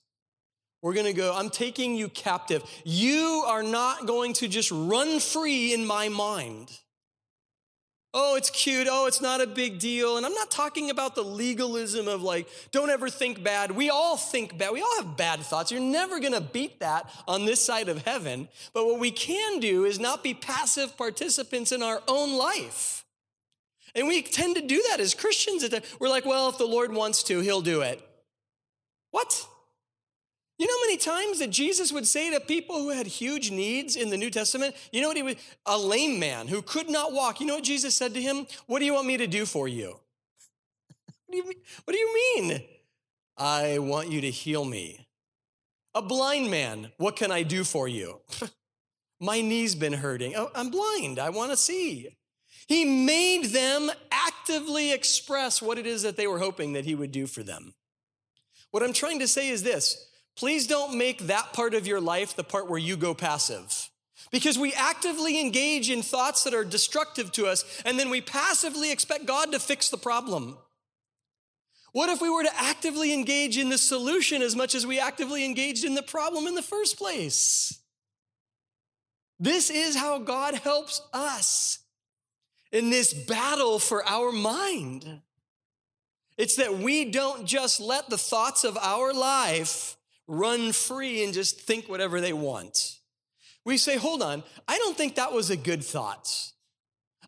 [0.88, 2.64] We're going to go, I'm taking you captive.
[2.86, 6.72] You are not going to just run free in my mind.
[8.14, 8.88] Oh, it's cute.
[8.90, 10.16] Oh, it's not a big deal.
[10.16, 13.72] And I'm not talking about the legalism of like, don't ever think bad.
[13.72, 14.72] We all think bad.
[14.72, 15.74] We all have bad thoughts.
[15.74, 18.48] You're never going to beat that on this side of heaven.
[18.74, 23.04] But what we can do is not be passive participants in our own life.
[23.94, 25.68] And we tend to do that as Christians.
[26.00, 28.02] We're like, well, if the Lord wants to, he'll do it.
[29.12, 29.46] What?
[30.58, 33.96] You know how many times that Jesus would say to people who had huge needs
[33.96, 34.76] in the New Testament?
[34.92, 37.40] You know what he would, a lame man who could not walk.
[37.40, 38.48] You know what Jesus said to him?
[38.66, 40.00] What do you want me to do for you?
[41.28, 41.58] what, do you mean?
[41.86, 42.62] what do you mean?
[43.38, 45.06] I want you to heal me.
[45.94, 48.22] A blind man, what can I do for you?
[49.20, 50.36] My knee's been hurting.
[50.36, 51.20] Oh, I'm blind.
[51.20, 52.16] I want to see.
[52.68, 57.12] He made them actively express what it is that they were hoping that he would
[57.12, 57.74] do for them.
[58.72, 62.36] What I'm trying to say is this Please don't make that part of your life
[62.36, 63.90] the part where you go passive.
[64.32, 68.92] Because we actively engage in thoughts that are destructive to us, and then we passively
[68.92, 70.58] expect God to fix the problem.
[71.92, 75.44] What if we were to actively engage in the solution as much as we actively
[75.44, 77.80] engaged in the problem in the first place?
[79.40, 81.80] This is how God helps us
[82.72, 85.22] in this battle for our mind.
[86.38, 89.97] It's that we don't just let the thoughts of our life
[90.28, 92.98] run free and just think whatever they want.
[93.66, 96.52] We say, hold on, I don't think that was a good thought.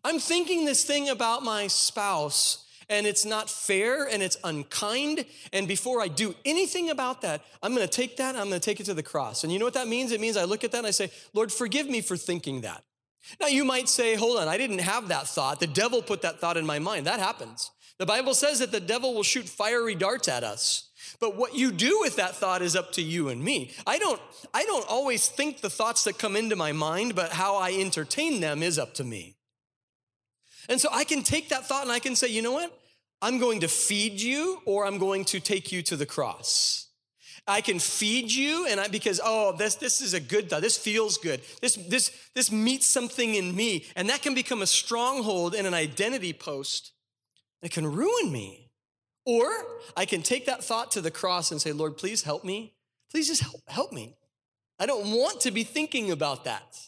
[0.04, 5.24] I'm thinking this thing about my spouse and it's not fair and it's unkind.
[5.52, 8.84] And before I do anything about that, I'm gonna take that I'm gonna take it
[8.84, 9.44] to the cross.
[9.44, 10.12] And you know what that means?
[10.12, 12.82] It means I look at that and I say, Lord, forgive me for thinking that.
[13.40, 15.60] Now you might say, hold on, I didn't have that thought.
[15.60, 17.06] The devil put that thought in my mind.
[17.06, 17.70] That happens.
[17.98, 20.89] The Bible says that the devil will shoot fiery darts at us.
[21.18, 23.72] But what you do with that thought is up to you and me.
[23.86, 24.20] I don't,
[24.54, 28.40] I don't always think the thoughts that come into my mind, but how I entertain
[28.40, 29.36] them is up to me.
[30.68, 32.72] And so I can take that thought and I can say, you know what?
[33.22, 36.86] I'm going to feed you or I'm going to take you to the cross.
[37.46, 40.62] I can feed you and I because oh this this is a good thought.
[40.62, 41.40] This feels good.
[41.60, 45.74] This this this meets something in me and that can become a stronghold and an
[45.74, 46.92] identity post
[47.62, 48.69] that can ruin me.
[49.30, 49.48] Or
[49.96, 52.74] I can take that thought to the cross and say, Lord, please help me.
[53.12, 54.16] Please just help, help me.
[54.80, 56.80] I don't want to be thinking about that.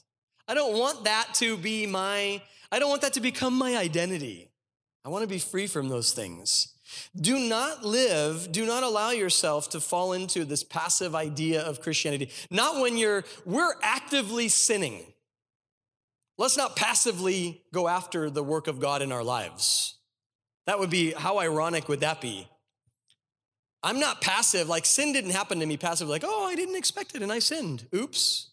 [0.49, 4.51] I don't want that to be my, I don't want that to become my identity.
[5.05, 6.75] I want to be free from those things.
[7.15, 12.29] Do not live, do not allow yourself to fall into this passive idea of Christianity.
[12.51, 15.05] Not when you're, we're actively sinning.
[16.39, 19.95] Let's not passively go after the work of God in our lives.
[20.67, 22.47] That would be, how ironic would that be?
[23.83, 27.15] I'm not passive, like sin didn't happen to me passive, like, oh, I didn't expect
[27.15, 27.87] it and I sinned.
[27.95, 28.51] Oops.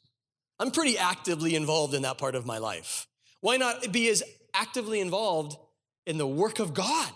[0.60, 3.08] I'm pretty actively involved in that part of my life.
[3.42, 5.58] Why not be as actively involved
[6.06, 7.14] in the work of God?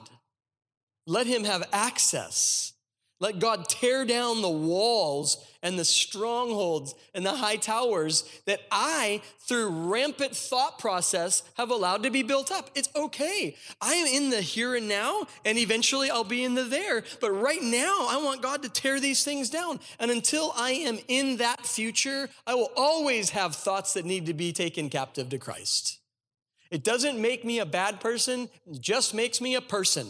[1.08, 2.73] Let Him have access.
[3.20, 9.22] Let God tear down the walls and the strongholds and the high towers that I,
[9.40, 12.70] through rampant thought process, have allowed to be built up.
[12.76, 13.56] It's okay.
[13.80, 17.04] I am in the here and now, and eventually I'll be in the there.
[17.22, 19.80] But right now, I want God to tear these things down.
[20.00, 24.34] And until I am in that future, I will always have thoughts that need to
[24.34, 26.00] be taken captive to Christ.
[26.72, 30.08] It doesn't make me a bad person, it just makes me a person,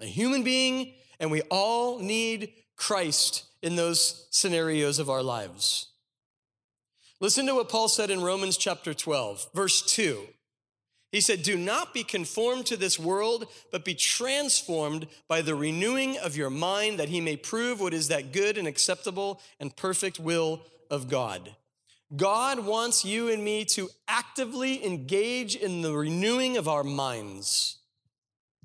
[0.00, 5.88] a human being and we all need Christ in those scenarios of our lives.
[7.18, 10.26] Listen to what Paul said in Romans chapter 12, verse 2.
[11.12, 16.18] He said, Do not be conformed to this world, but be transformed by the renewing
[16.18, 20.20] of your mind, that he may prove what is that good and acceptable and perfect
[20.20, 21.56] will of God.
[22.14, 27.75] God wants you and me to actively engage in the renewing of our minds.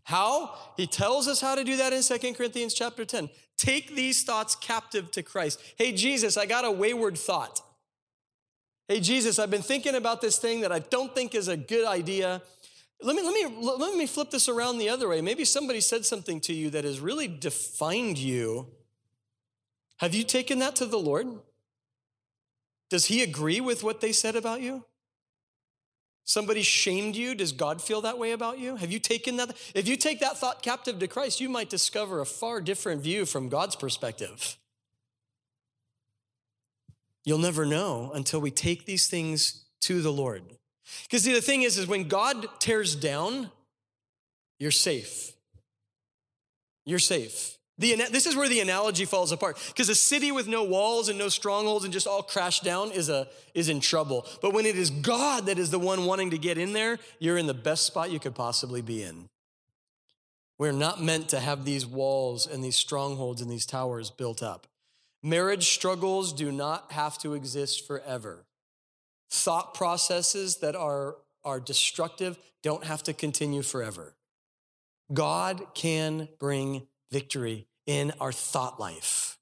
[0.04, 0.58] How?
[0.78, 3.30] He tells us how to do that in Second Corinthians chapter 10.
[3.58, 5.62] Take these thoughts captive to Christ.
[5.78, 7.62] Hey, Jesus, I got a wayward thought.
[8.88, 11.88] Hey, Jesus, I've been thinking about this thing that I don't think is a good
[11.88, 12.42] idea.
[13.02, 15.22] Let me, let me, let me flip this around the other way.
[15.22, 18.68] Maybe somebody said something to you that has really defined you.
[19.98, 21.28] Have you taken that to the Lord?
[22.90, 24.84] Does he agree with what they said about you?
[26.32, 27.36] Somebody shamed you.
[27.36, 28.78] Does God feel that way about you?
[28.78, 29.50] Have you taken that?
[29.76, 33.26] If you take that thought captive to Christ, you might discover a far different view
[33.26, 34.56] from God's perspective.
[37.26, 40.44] You'll never know until we take these things to the Lord.
[41.04, 43.52] Because see, the thing is, is when God tears down,
[44.58, 45.34] you're safe.
[46.86, 47.58] You're safe.
[47.82, 51.18] The, this is where the analogy falls apart because a city with no walls and
[51.18, 54.28] no strongholds and just all crashed down is, a, is in trouble.
[54.40, 57.40] But when it is God that is the one wanting to get in there, you're
[57.40, 59.30] in the best spot you could possibly be in.
[60.60, 64.68] We're not meant to have these walls and these strongholds and these towers built up.
[65.24, 68.46] Marriage struggles do not have to exist forever.
[69.32, 74.14] Thought processes that are, are destructive don't have to continue forever.
[75.12, 79.38] God can bring victory in our thought life.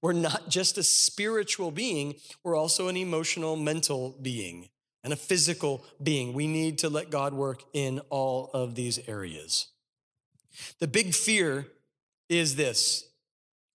[0.00, 2.14] We're not just a spiritual being,
[2.44, 4.68] we're also an emotional, mental being
[5.02, 6.32] and a physical being.
[6.32, 9.68] We need to let God work in all of these areas.
[10.78, 11.66] The big fear
[12.28, 13.08] is this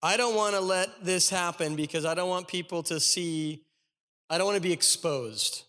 [0.02, 3.64] I don't want to let this happen because I don't want people to see,
[4.28, 5.64] I don't want to be exposed.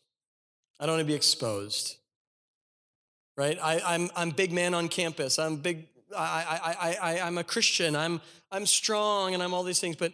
[0.79, 1.97] I don't want to be exposed.
[3.37, 3.57] Right?
[3.61, 5.37] I, am I'm, I'm big man on campus.
[5.39, 9.79] I'm big I, I, I, I'm a Christian, I'm, I'm strong, and I'm all these
[9.79, 10.13] things, but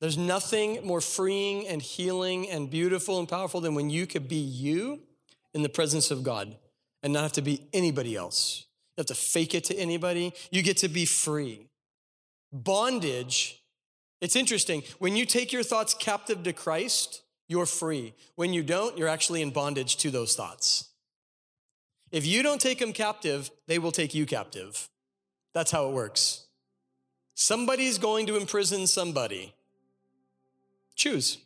[0.00, 4.36] there's nothing more freeing and healing and beautiful and powerful than when you could be
[4.36, 5.00] you
[5.54, 6.54] in the presence of God
[7.02, 8.66] and not have to be anybody else.
[8.96, 10.32] You have to fake it to anybody.
[10.50, 11.68] You get to be free.
[12.52, 13.62] Bondage,
[14.20, 14.82] it's interesting.
[14.98, 18.14] When you take your thoughts captive to Christ, you're free.
[18.34, 20.90] When you don't, you're actually in bondage to those thoughts.
[22.10, 24.88] If you don't take them captive, they will take you captive.
[25.52, 26.46] That's how it works.
[27.34, 29.54] Somebody's going to imprison somebody.
[30.94, 31.38] Choose.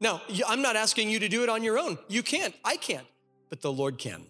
[0.00, 1.98] Now, I'm not asking you to do it on your own.
[2.08, 2.54] You can't.
[2.64, 3.06] I can't.
[3.48, 4.24] But the Lord can.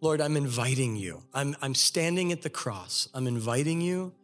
[0.00, 1.22] Lord, I'm inviting you.
[1.34, 3.08] I'm, I'm standing at the cross.
[3.12, 4.14] I'm inviting you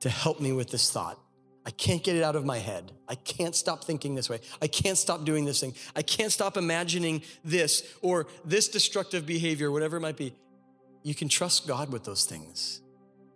[0.00, 1.18] to help me with this thought.
[1.66, 2.92] I can't get it out of my head.
[3.08, 4.38] I can't stop thinking this way.
[4.62, 5.74] I can't stop doing this thing.
[5.96, 10.32] I can't stop imagining this or this destructive behavior, whatever it might be.
[11.02, 12.80] You can trust God with those things.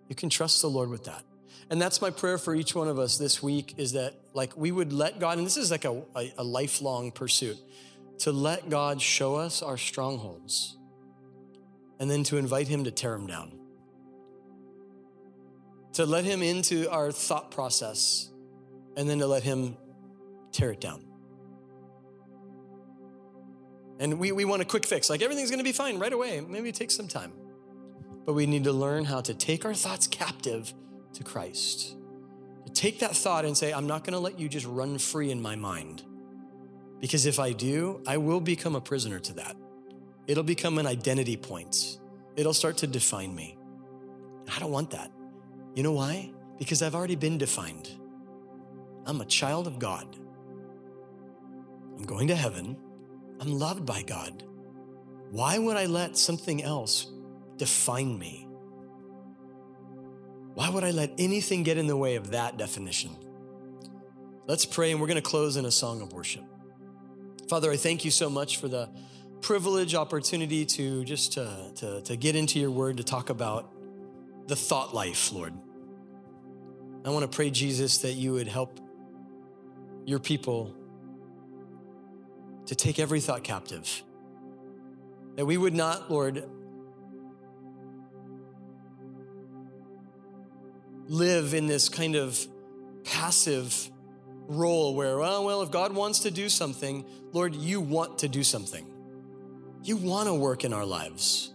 [0.09, 1.25] You can trust the Lord with that.
[1.71, 4.71] And that's my prayer for each one of us this week is that like we
[4.71, 7.59] would let God, and this is like a, a, a lifelong pursuit,
[8.21, 10.77] to let God show us our strongholds
[11.99, 13.60] and then to invite him to tear them down
[16.01, 18.31] to let him into our thought process
[18.97, 19.77] and then to let him
[20.51, 21.05] tear it down.
[23.99, 26.41] And we, we want a quick fix, like everything's gonna be fine right away.
[26.41, 27.33] Maybe it takes some time.
[28.25, 30.73] But we need to learn how to take our thoughts captive
[31.13, 31.97] to Christ.
[32.65, 35.43] To take that thought and say, I'm not gonna let you just run free in
[35.43, 36.03] my mind.
[36.99, 39.55] Because if I do, I will become a prisoner to that.
[40.27, 41.99] It'll become an identity point.
[42.37, 43.59] It'll start to define me.
[44.51, 45.11] I don't want that.
[45.75, 46.33] You know why?
[46.59, 47.89] Because I've already been defined.
[49.07, 50.17] I'm a child of God.
[51.97, 52.77] I'm going to heaven.
[53.41, 54.45] I'm loved by God.
[55.31, 57.07] Why would I let something else
[57.57, 58.49] define me?
[60.55, 63.17] Why would I let anything get in the way of that definition?
[64.47, 66.45] Let's pray, and we're going to close in a song of worship.
[67.49, 68.91] Father, I thank you so much for the
[69.41, 73.73] privilege, opportunity to just to, to, to get into your word, to talk about
[74.47, 75.55] the thought life, Lord.
[77.05, 78.79] I want to pray, Jesus, that you would help
[80.05, 80.75] your people
[82.67, 84.03] to take every thought captive.
[85.37, 86.45] That we would not, Lord,
[91.07, 92.39] live in this kind of
[93.05, 93.91] passive
[94.47, 98.43] role where, well, well, if God wants to do something, Lord, you want to do
[98.43, 98.87] something.
[99.83, 101.53] You want to work in our lives.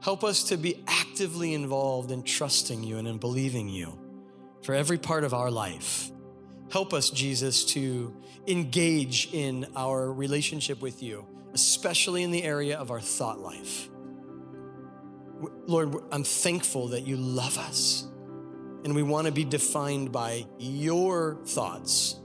[0.00, 0.82] Help us to be
[1.12, 3.98] actively involved in trusting you and in believing you
[4.62, 6.10] for every part of our life.
[6.70, 12.90] Help us, Jesus, to engage in our relationship with you, especially in the area of
[12.90, 13.90] our thought life.
[15.66, 18.06] Lord, I'm thankful that you love us
[18.82, 22.16] and we want to be defined by your thoughts,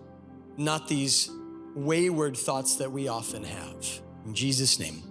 [0.55, 1.29] not these
[1.75, 3.85] wayward thoughts that we often have.
[4.25, 5.03] In Jesus' name,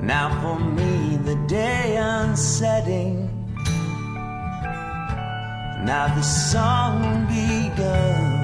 [0.00, 3.28] Now for me the day unsetting.
[5.84, 8.42] Now the song begun.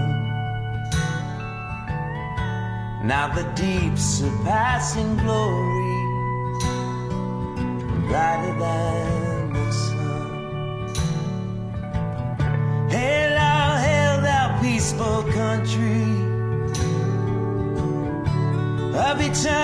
[3.07, 5.99] Now the deep surpassing glory
[8.09, 8.88] brighter than
[19.29, 19.58] of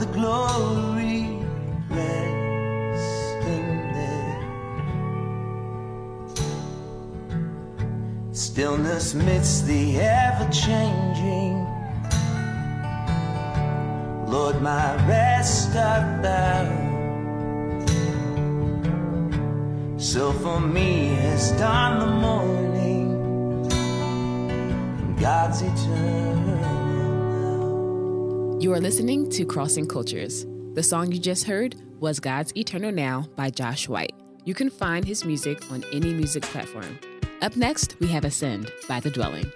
[0.00, 1.38] the glory
[1.90, 4.40] resting there.
[8.32, 11.66] Stillness midst the ever changing.
[14.26, 16.64] Lord, my rest art thou.
[19.98, 23.08] So for me has dawned the morning.
[25.20, 26.79] God's eternal.
[28.60, 30.44] You are listening to Crossing Cultures.
[30.74, 34.12] The song you just heard was God's Eternal Now by Josh White.
[34.44, 36.98] You can find his music on any music platform.
[37.40, 39.50] Up next, we have Ascend by The Dwelling.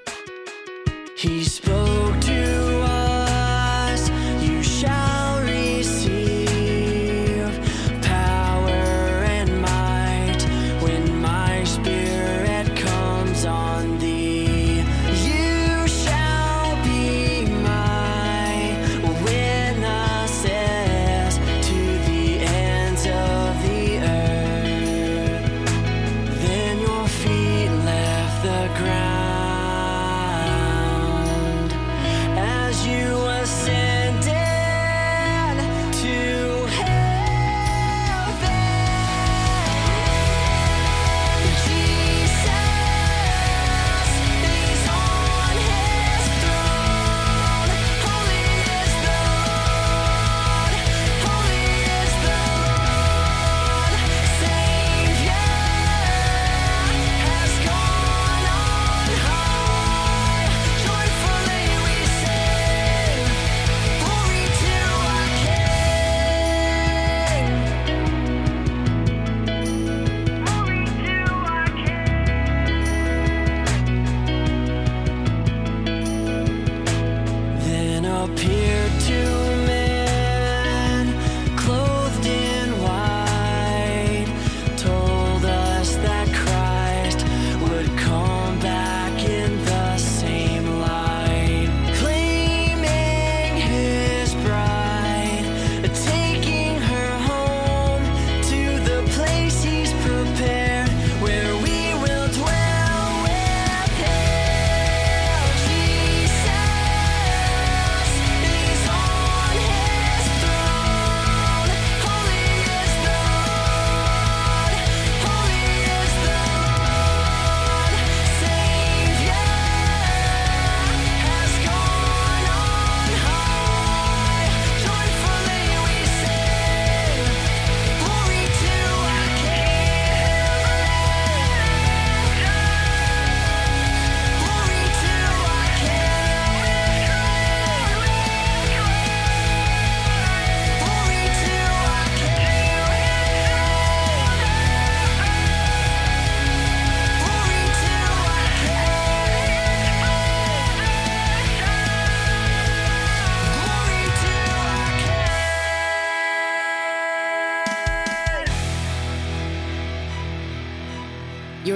[1.19, 2.34] He spoke to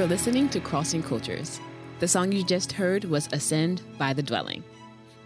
[0.08, 1.60] listening to Crossing Cultures.
[2.00, 4.64] The song you just heard was Ascend by The Dwelling.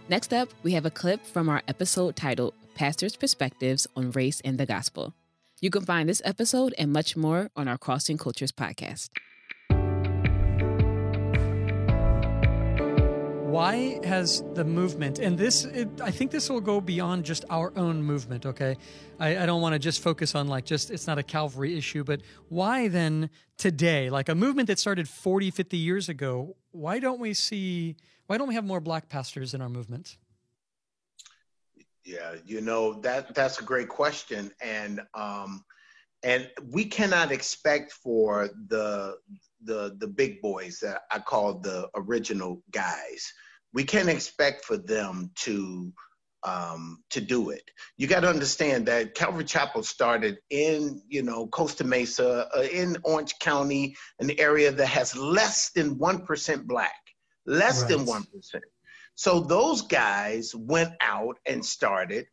[0.09, 4.57] Next up, we have a clip from our episode titled Pastor's Perspectives on Race and
[4.57, 5.13] the Gospel.
[5.61, 9.07] You can find this episode and much more on our Crossing Cultures podcast.
[13.53, 17.71] Why has the movement and this it, i think this will go beyond just our
[17.75, 18.75] own movement okay?
[19.19, 22.03] I, I don't want to just focus on like just it's not a calvary issue
[22.03, 24.09] but why then today?
[24.09, 27.95] Like a movement that started 40 50 years ago why don't we see
[28.25, 30.17] why don't we have more black pastors in our movement?
[32.03, 35.63] Yeah you know that that's a great question and um
[36.23, 39.17] and we cannot expect for the
[39.65, 43.31] the the big boys that I call the original guys.
[43.73, 45.91] We can't expect for them to
[46.43, 47.63] um, to do it.
[47.97, 52.97] You got to understand that Calvary Chapel started in you know Costa Mesa, uh, in
[53.03, 56.93] Orange County, an area that has less than one percent black,
[57.45, 57.89] less right.
[57.89, 58.63] than one percent.
[59.15, 62.25] So those guys went out and started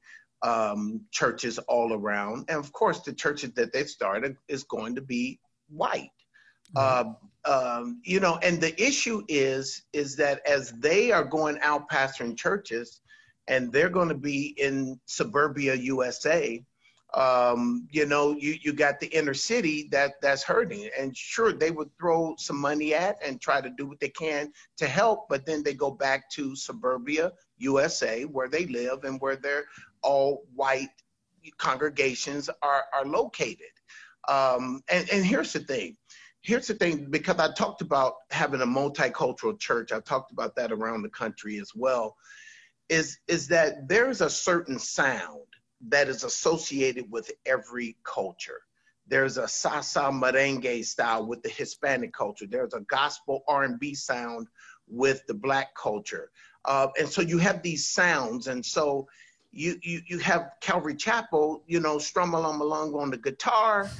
[0.43, 5.03] um, churches all around, and of course, the churches that they started is going to
[5.03, 6.11] be white.
[6.77, 7.05] Uh,
[7.45, 12.37] um, you know, and the issue is is that as they are going out pastoring
[12.37, 13.01] churches,
[13.49, 16.63] and they're going to be in suburbia USA,
[17.15, 21.71] um, you know, you you got the inner city that that's hurting, and sure they
[21.71, 25.45] would throw some money at and try to do what they can to help, but
[25.45, 29.65] then they go back to suburbia USA where they live and where their
[30.03, 30.91] all white
[31.59, 33.73] congregations are are located.
[34.29, 35.97] Um, and and here's the thing
[36.43, 40.73] here's the thing because I talked about having a multicultural church, I talked about that
[40.73, 42.17] around the country as well,
[42.89, 45.47] is, is that there's a certain sound
[45.89, 48.61] that is associated with every culture.
[49.07, 52.47] There's a salsa merengue style with the Hispanic culture.
[52.47, 54.47] There's a gospel R&B sound
[54.89, 56.31] with the black culture.
[56.65, 58.47] Uh, and so you have these sounds.
[58.47, 59.09] And so
[59.53, 63.91] you, you, you have Calvary Chapel, you know, strum along along on the guitar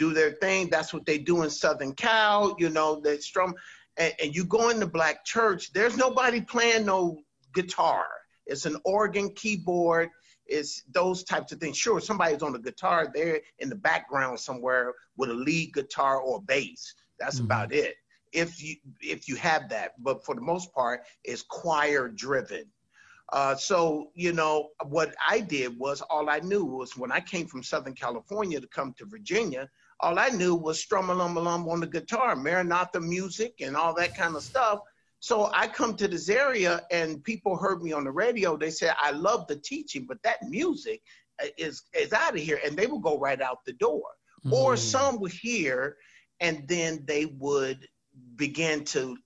[0.00, 0.68] do their thing.
[0.70, 2.56] That's what they do in Southern Cal.
[2.58, 3.54] You know, they strum.
[3.98, 7.20] And, and you go in the black church, there's nobody playing no
[7.54, 8.06] guitar.
[8.46, 10.08] It's an organ, keyboard.
[10.46, 11.76] It's those types of things.
[11.76, 16.42] Sure, somebody's on the guitar there in the background somewhere with a lead guitar or
[16.42, 16.94] bass.
[17.20, 17.44] That's mm-hmm.
[17.44, 17.94] about it.
[18.32, 22.64] If you if you have that, but for the most part, it's choir driven.
[23.32, 27.46] Uh, so you know what I did was all I knew was when I came
[27.46, 29.68] from Southern California to come to Virginia,
[30.02, 34.16] all I knew was strum alum alum on the guitar, Maranatha music and all that
[34.16, 34.80] kind of stuff.
[35.20, 38.56] So I come to this area and people heard me on the radio.
[38.56, 41.02] They said, I love the teaching, but that music
[41.58, 42.58] is, is out of here.
[42.64, 44.04] And they would go right out the door.
[44.46, 44.52] Mm.
[44.52, 45.96] Or some would hear
[46.40, 47.86] and then they would
[48.36, 49.16] begin to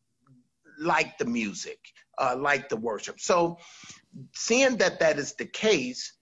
[0.80, 1.78] like the music,
[2.18, 3.20] uh, like the worship.
[3.20, 3.58] So
[4.34, 6.12] seeing that that is the case,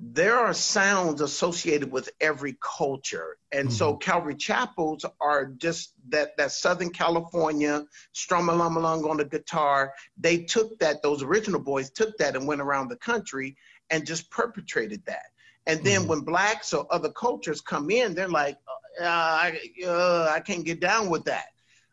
[0.00, 3.36] there are sounds associated with every culture.
[3.50, 3.76] And mm-hmm.
[3.76, 9.92] so Calvary Chapels are just that that Southern California strum along along on the guitar.
[10.16, 13.56] They took that, those original boys took that and went around the country
[13.90, 15.26] and just perpetrated that.
[15.66, 16.10] And then mm-hmm.
[16.10, 18.56] when blacks or other cultures come in, they're like,
[19.00, 21.48] uh, I, uh, I can't get down with that.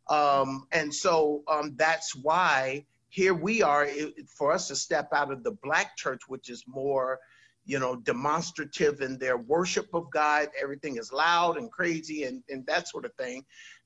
[0.07, 5.31] Um, and so um, that's why here we are it, for us to step out
[5.31, 7.19] of the black church, which is more
[7.65, 10.49] you know, demonstrative in their worship of God.
[10.61, 13.43] Everything is loud and crazy and, and that sort of thing.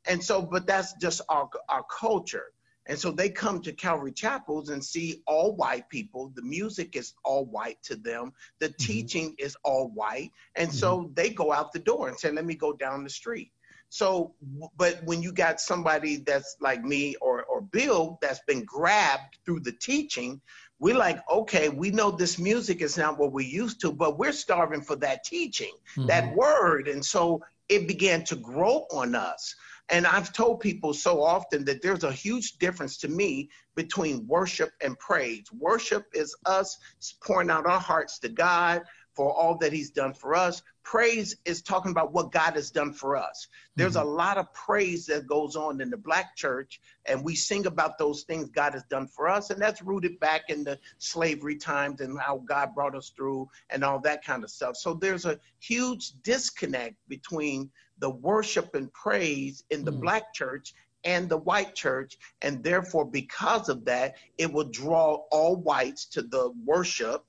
[0.08, 2.48] And so, but that's just our, our culture.
[2.88, 6.32] And so they come to Calvary Chapels and see all white people.
[6.36, 8.34] The music is all white to them.
[8.60, 8.84] The mm-hmm.
[8.84, 10.32] teaching is all white.
[10.56, 10.78] And mm-hmm.
[10.78, 13.52] so they go out the door and say, let me go down the street.
[13.90, 14.34] So,
[14.78, 19.62] but when you got somebody that's like me or, or Bill that's been grabbed through
[19.62, 20.42] the teaching,
[20.80, 24.32] we're like, okay, we know this music is not what we used to, but we're
[24.32, 26.08] starving for that teaching, mm-hmm.
[26.08, 26.88] that word.
[26.88, 29.56] And so it began to grow on us.
[29.90, 34.72] And I've told people so often that there's a huge difference to me between worship
[34.82, 35.52] and praise.
[35.52, 36.78] Worship is us
[37.24, 38.84] pouring out our hearts to God
[39.16, 42.94] for all that He's done for us praise is talking about what God has done
[42.94, 43.48] for us.
[43.76, 44.08] There's mm-hmm.
[44.08, 48.00] a lot of praise that goes on in the black church, and we sing about
[48.00, 52.02] those things God has done for us, and that's rooted back in the slavery times
[52.02, 54.78] and how God brought us through and all that kind of stuff.
[54.78, 57.70] So there's a huge disconnect between
[58.00, 60.02] the worship and praise in the mm-hmm.
[60.02, 60.74] black church
[61.04, 62.18] and the white church.
[62.42, 67.26] And therefore, because of that, it will draw all whites to the worship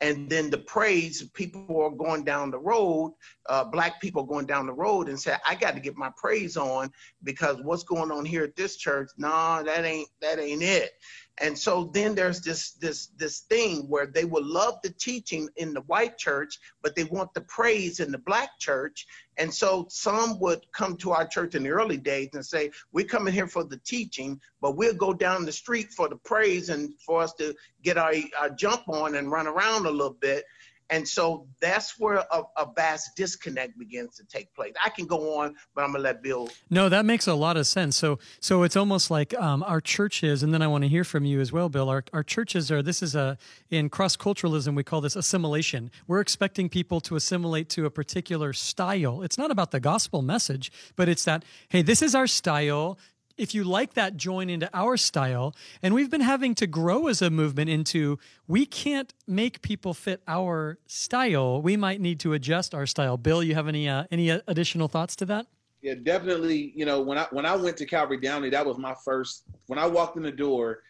[0.00, 3.12] and then the praise people are going down the road
[3.48, 6.56] uh, black people going down the road and say i got to get my praise
[6.56, 6.90] on
[7.24, 10.92] because what's going on here at this church nah that ain't that ain't it
[11.38, 15.74] and so then there's this this this thing where they will love the teaching in
[15.74, 19.06] the white church but they want the praise in the black church.
[19.38, 23.04] And so some would come to our church in the early days and say we're
[23.04, 26.94] coming here for the teaching but we'll go down the street for the praise and
[27.04, 30.44] for us to get our, our jump on and run around a little bit
[30.90, 34.72] and so that's where a, a, vast disconnect begins to take place.
[34.84, 36.48] I can go on, but I'm gonna let Bill.
[36.70, 37.96] No, that makes a lot of sense.
[37.96, 41.24] So, so it's almost like um, our churches, and then I want to hear from
[41.24, 41.88] you as well, Bill.
[41.88, 42.82] Our, our churches are.
[42.82, 43.36] This is a
[43.70, 45.90] in cross culturalism we call this assimilation.
[46.06, 49.22] We're expecting people to assimilate to a particular style.
[49.22, 52.98] It's not about the gospel message, but it's that hey, this is our style
[53.36, 55.54] if you like that, join into our style.
[55.82, 60.22] And we've been having to grow as a movement into we can't make people fit
[60.26, 61.60] our style.
[61.60, 63.16] We might need to adjust our style.
[63.16, 65.46] Bill, you have any uh, any additional thoughts to that?
[65.82, 66.72] Yeah, definitely.
[66.74, 69.44] You know, when I when I went to Calvary Downey, that was my first.
[69.66, 70.80] When I walked in the door,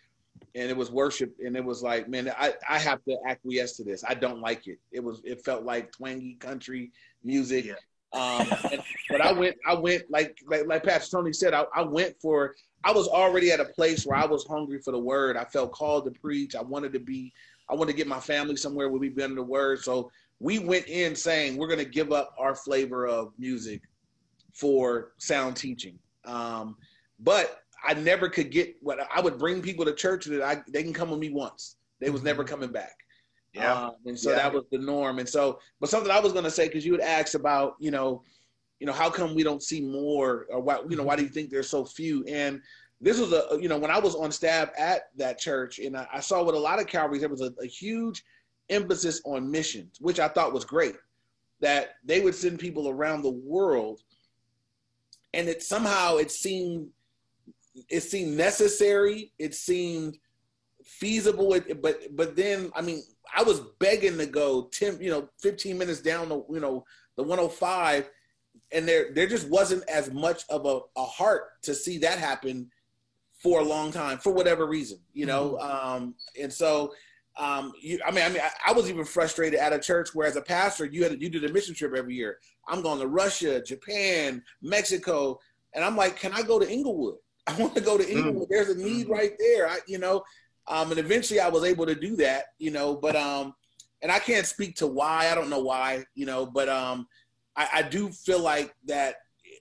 [0.54, 3.84] and it was worship, and it was like, man, I I have to acquiesce to
[3.84, 4.04] this.
[4.06, 4.78] I don't like it.
[4.92, 6.92] It was it felt like twangy country
[7.24, 7.66] music.
[7.66, 7.74] Yeah.
[8.12, 11.82] Um, and, but I went, I went like like, like Pastor Tony said, I, I
[11.82, 12.54] went for.
[12.84, 15.36] I was already at a place where I was hungry for the word.
[15.36, 16.54] I felt called to preach.
[16.54, 17.32] I wanted to be.
[17.68, 19.80] I wanted to get my family somewhere where we've been in the word.
[19.80, 23.82] So we went in saying we're going to give up our flavor of music
[24.52, 25.98] for sound teaching.
[26.24, 26.76] Um,
[27.20, 30.82] but I never could get what I would bring people to church that I they
[30.82, 31.76] can come with me once.
[32.00, 32.54] They was never mm-hmm.
[32.54, 32.96] coming back.
[33.56, 33.86] Yeah.
[33.86, 34.36] Um, and so yeah.
[34.36, 35.18] that was the norm.
[35.18, 37.90] And so, but something I was going to say, cause you had asked about, you
[37.90, 38.22] know,
[38.80, 41.28] you know, how come we don't see more or why, you know, why do you
[41.28, 42.24] think there's so few?
[42.24, 42.60] And
[43.00, 46.06] this was a, you know, when I was on staff at that church and I,
[46.12, 48.22] I saw with a lot of Calvaries, there was a, a huge
[48.68, 50.96] emphasis on missions, which I thought was great
[51.60, 54.00] that they would send people around the world
[55.36, 56.88] and it somehow it seemed
[57.88, 60.18] it seemed necessary it seemed
[60.86, 63.02] feasible but but then i mean
[63.34, 66.84] I was begging to go 10, you know, 15 minutes down the, you know,
[67.16, 68.08] the 105
[68.72, 72.70] and there there just wasn't as much of a, a heart to see that happen
[73.38, 75.58] for a long time for whatever reason, you know.
[75.60, 75.94] Mm-hmm.
[75.94, 76.92] Um, and so
[77.36, 80.26] um, you, I mean, I mean, I, I, was even frustrated at a church where,
[80.26, 82.38] as a pastor, you had you did a mission trip every year.
[82.66, 85.38] I'm going to Russia, Japan, Mexico,
[85.74, 87.16] and I'm like, can I go to Inglewood?
[87.46, 88.10] I want to go to mm.
[88.10, 88.48] Inglewood.
[88.48, 88.54] Mm-hmm.
[88.54, 89.12] There's a need mm-hmm.
[89.12, 89.68] right there.
[89.68, 90.24] I, you know,
[90.68, 93.54] um, and eventually I was able to do that, you know, but, um,
[94.02, 97.06] and I can't speak to why, I don't know why, you know, but, um,
[97.56, 99.16] I, I do feel like that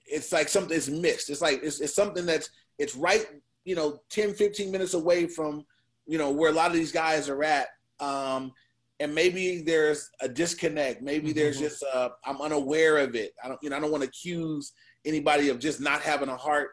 [0.06, 1.30] it's like something is mixed.
[1.30, 3.26] It's like, it's, it's something that's, it's right,
[3.64, 5.64] you know, 10, 15 minutes away from,
[6.06, 7.68] you know, where a lot of these guys are at.
[7.98, 8.52] Um,
[9.00, 11.02] and maybe there's a disconnect.
[11.02, 11.38] Maybe mm-hmm.
[11.38, 13.32] there's just, uh, I'm unaware of it.
[13.42, 14.72] I don't, you know, I don't want to accuse
[15.04, 16.70] anybody of just not having a heart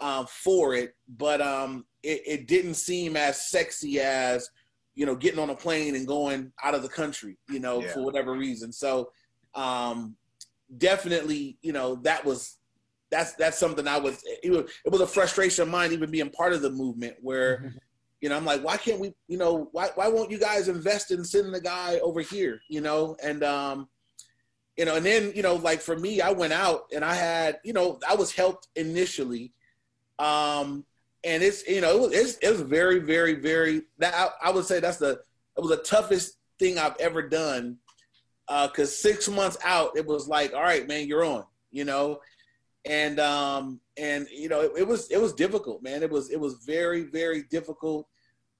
[0.00, 4.48] um, for it, but um, it, it didn't seem as sexy as
[4.94, 7.92] you know getting on a plane and going out of the country you know yeah.
[7.92, 9.10] for whatever reason so
[9.54, 10.16] um
[10.78, 12.58] definitely you know that was
[13.10, 16.30] that's that's something i was it was, it was a frustration of mine even being
[16.30, 17.78] part of the movement where mm-hmm.
[18.20, 21.10] you know i'm like why can't we you know why why won't you guys invest
[21.10, 23.88] in sending the guy over here you know and um
[24.76, 27.58] you know and then you know like for me i went out and i had
[27.64, 29.52] you know i was helped initially
[30.18, 30.84] um
[31.24, 34.50] and it's you know it was it's, it was very very very that I, I,
[34.50, 35.20] would say that's the
[35.56, 37.78] it was the toughest thing I've ever done
[38.48, 42.20] because uh, six months out it was like all right man you're on you know?
[42.84, 46.02] And um and you know it, it was it was difficult man.
[46.02, 48.08] It was it was very very difficult.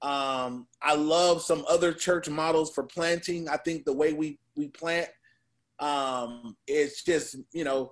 [0.01, 3.49] Um I love some other church models for planting.
[3.49, 5.09] I think the way we we plant
[5.79, 7.91] um it's just you know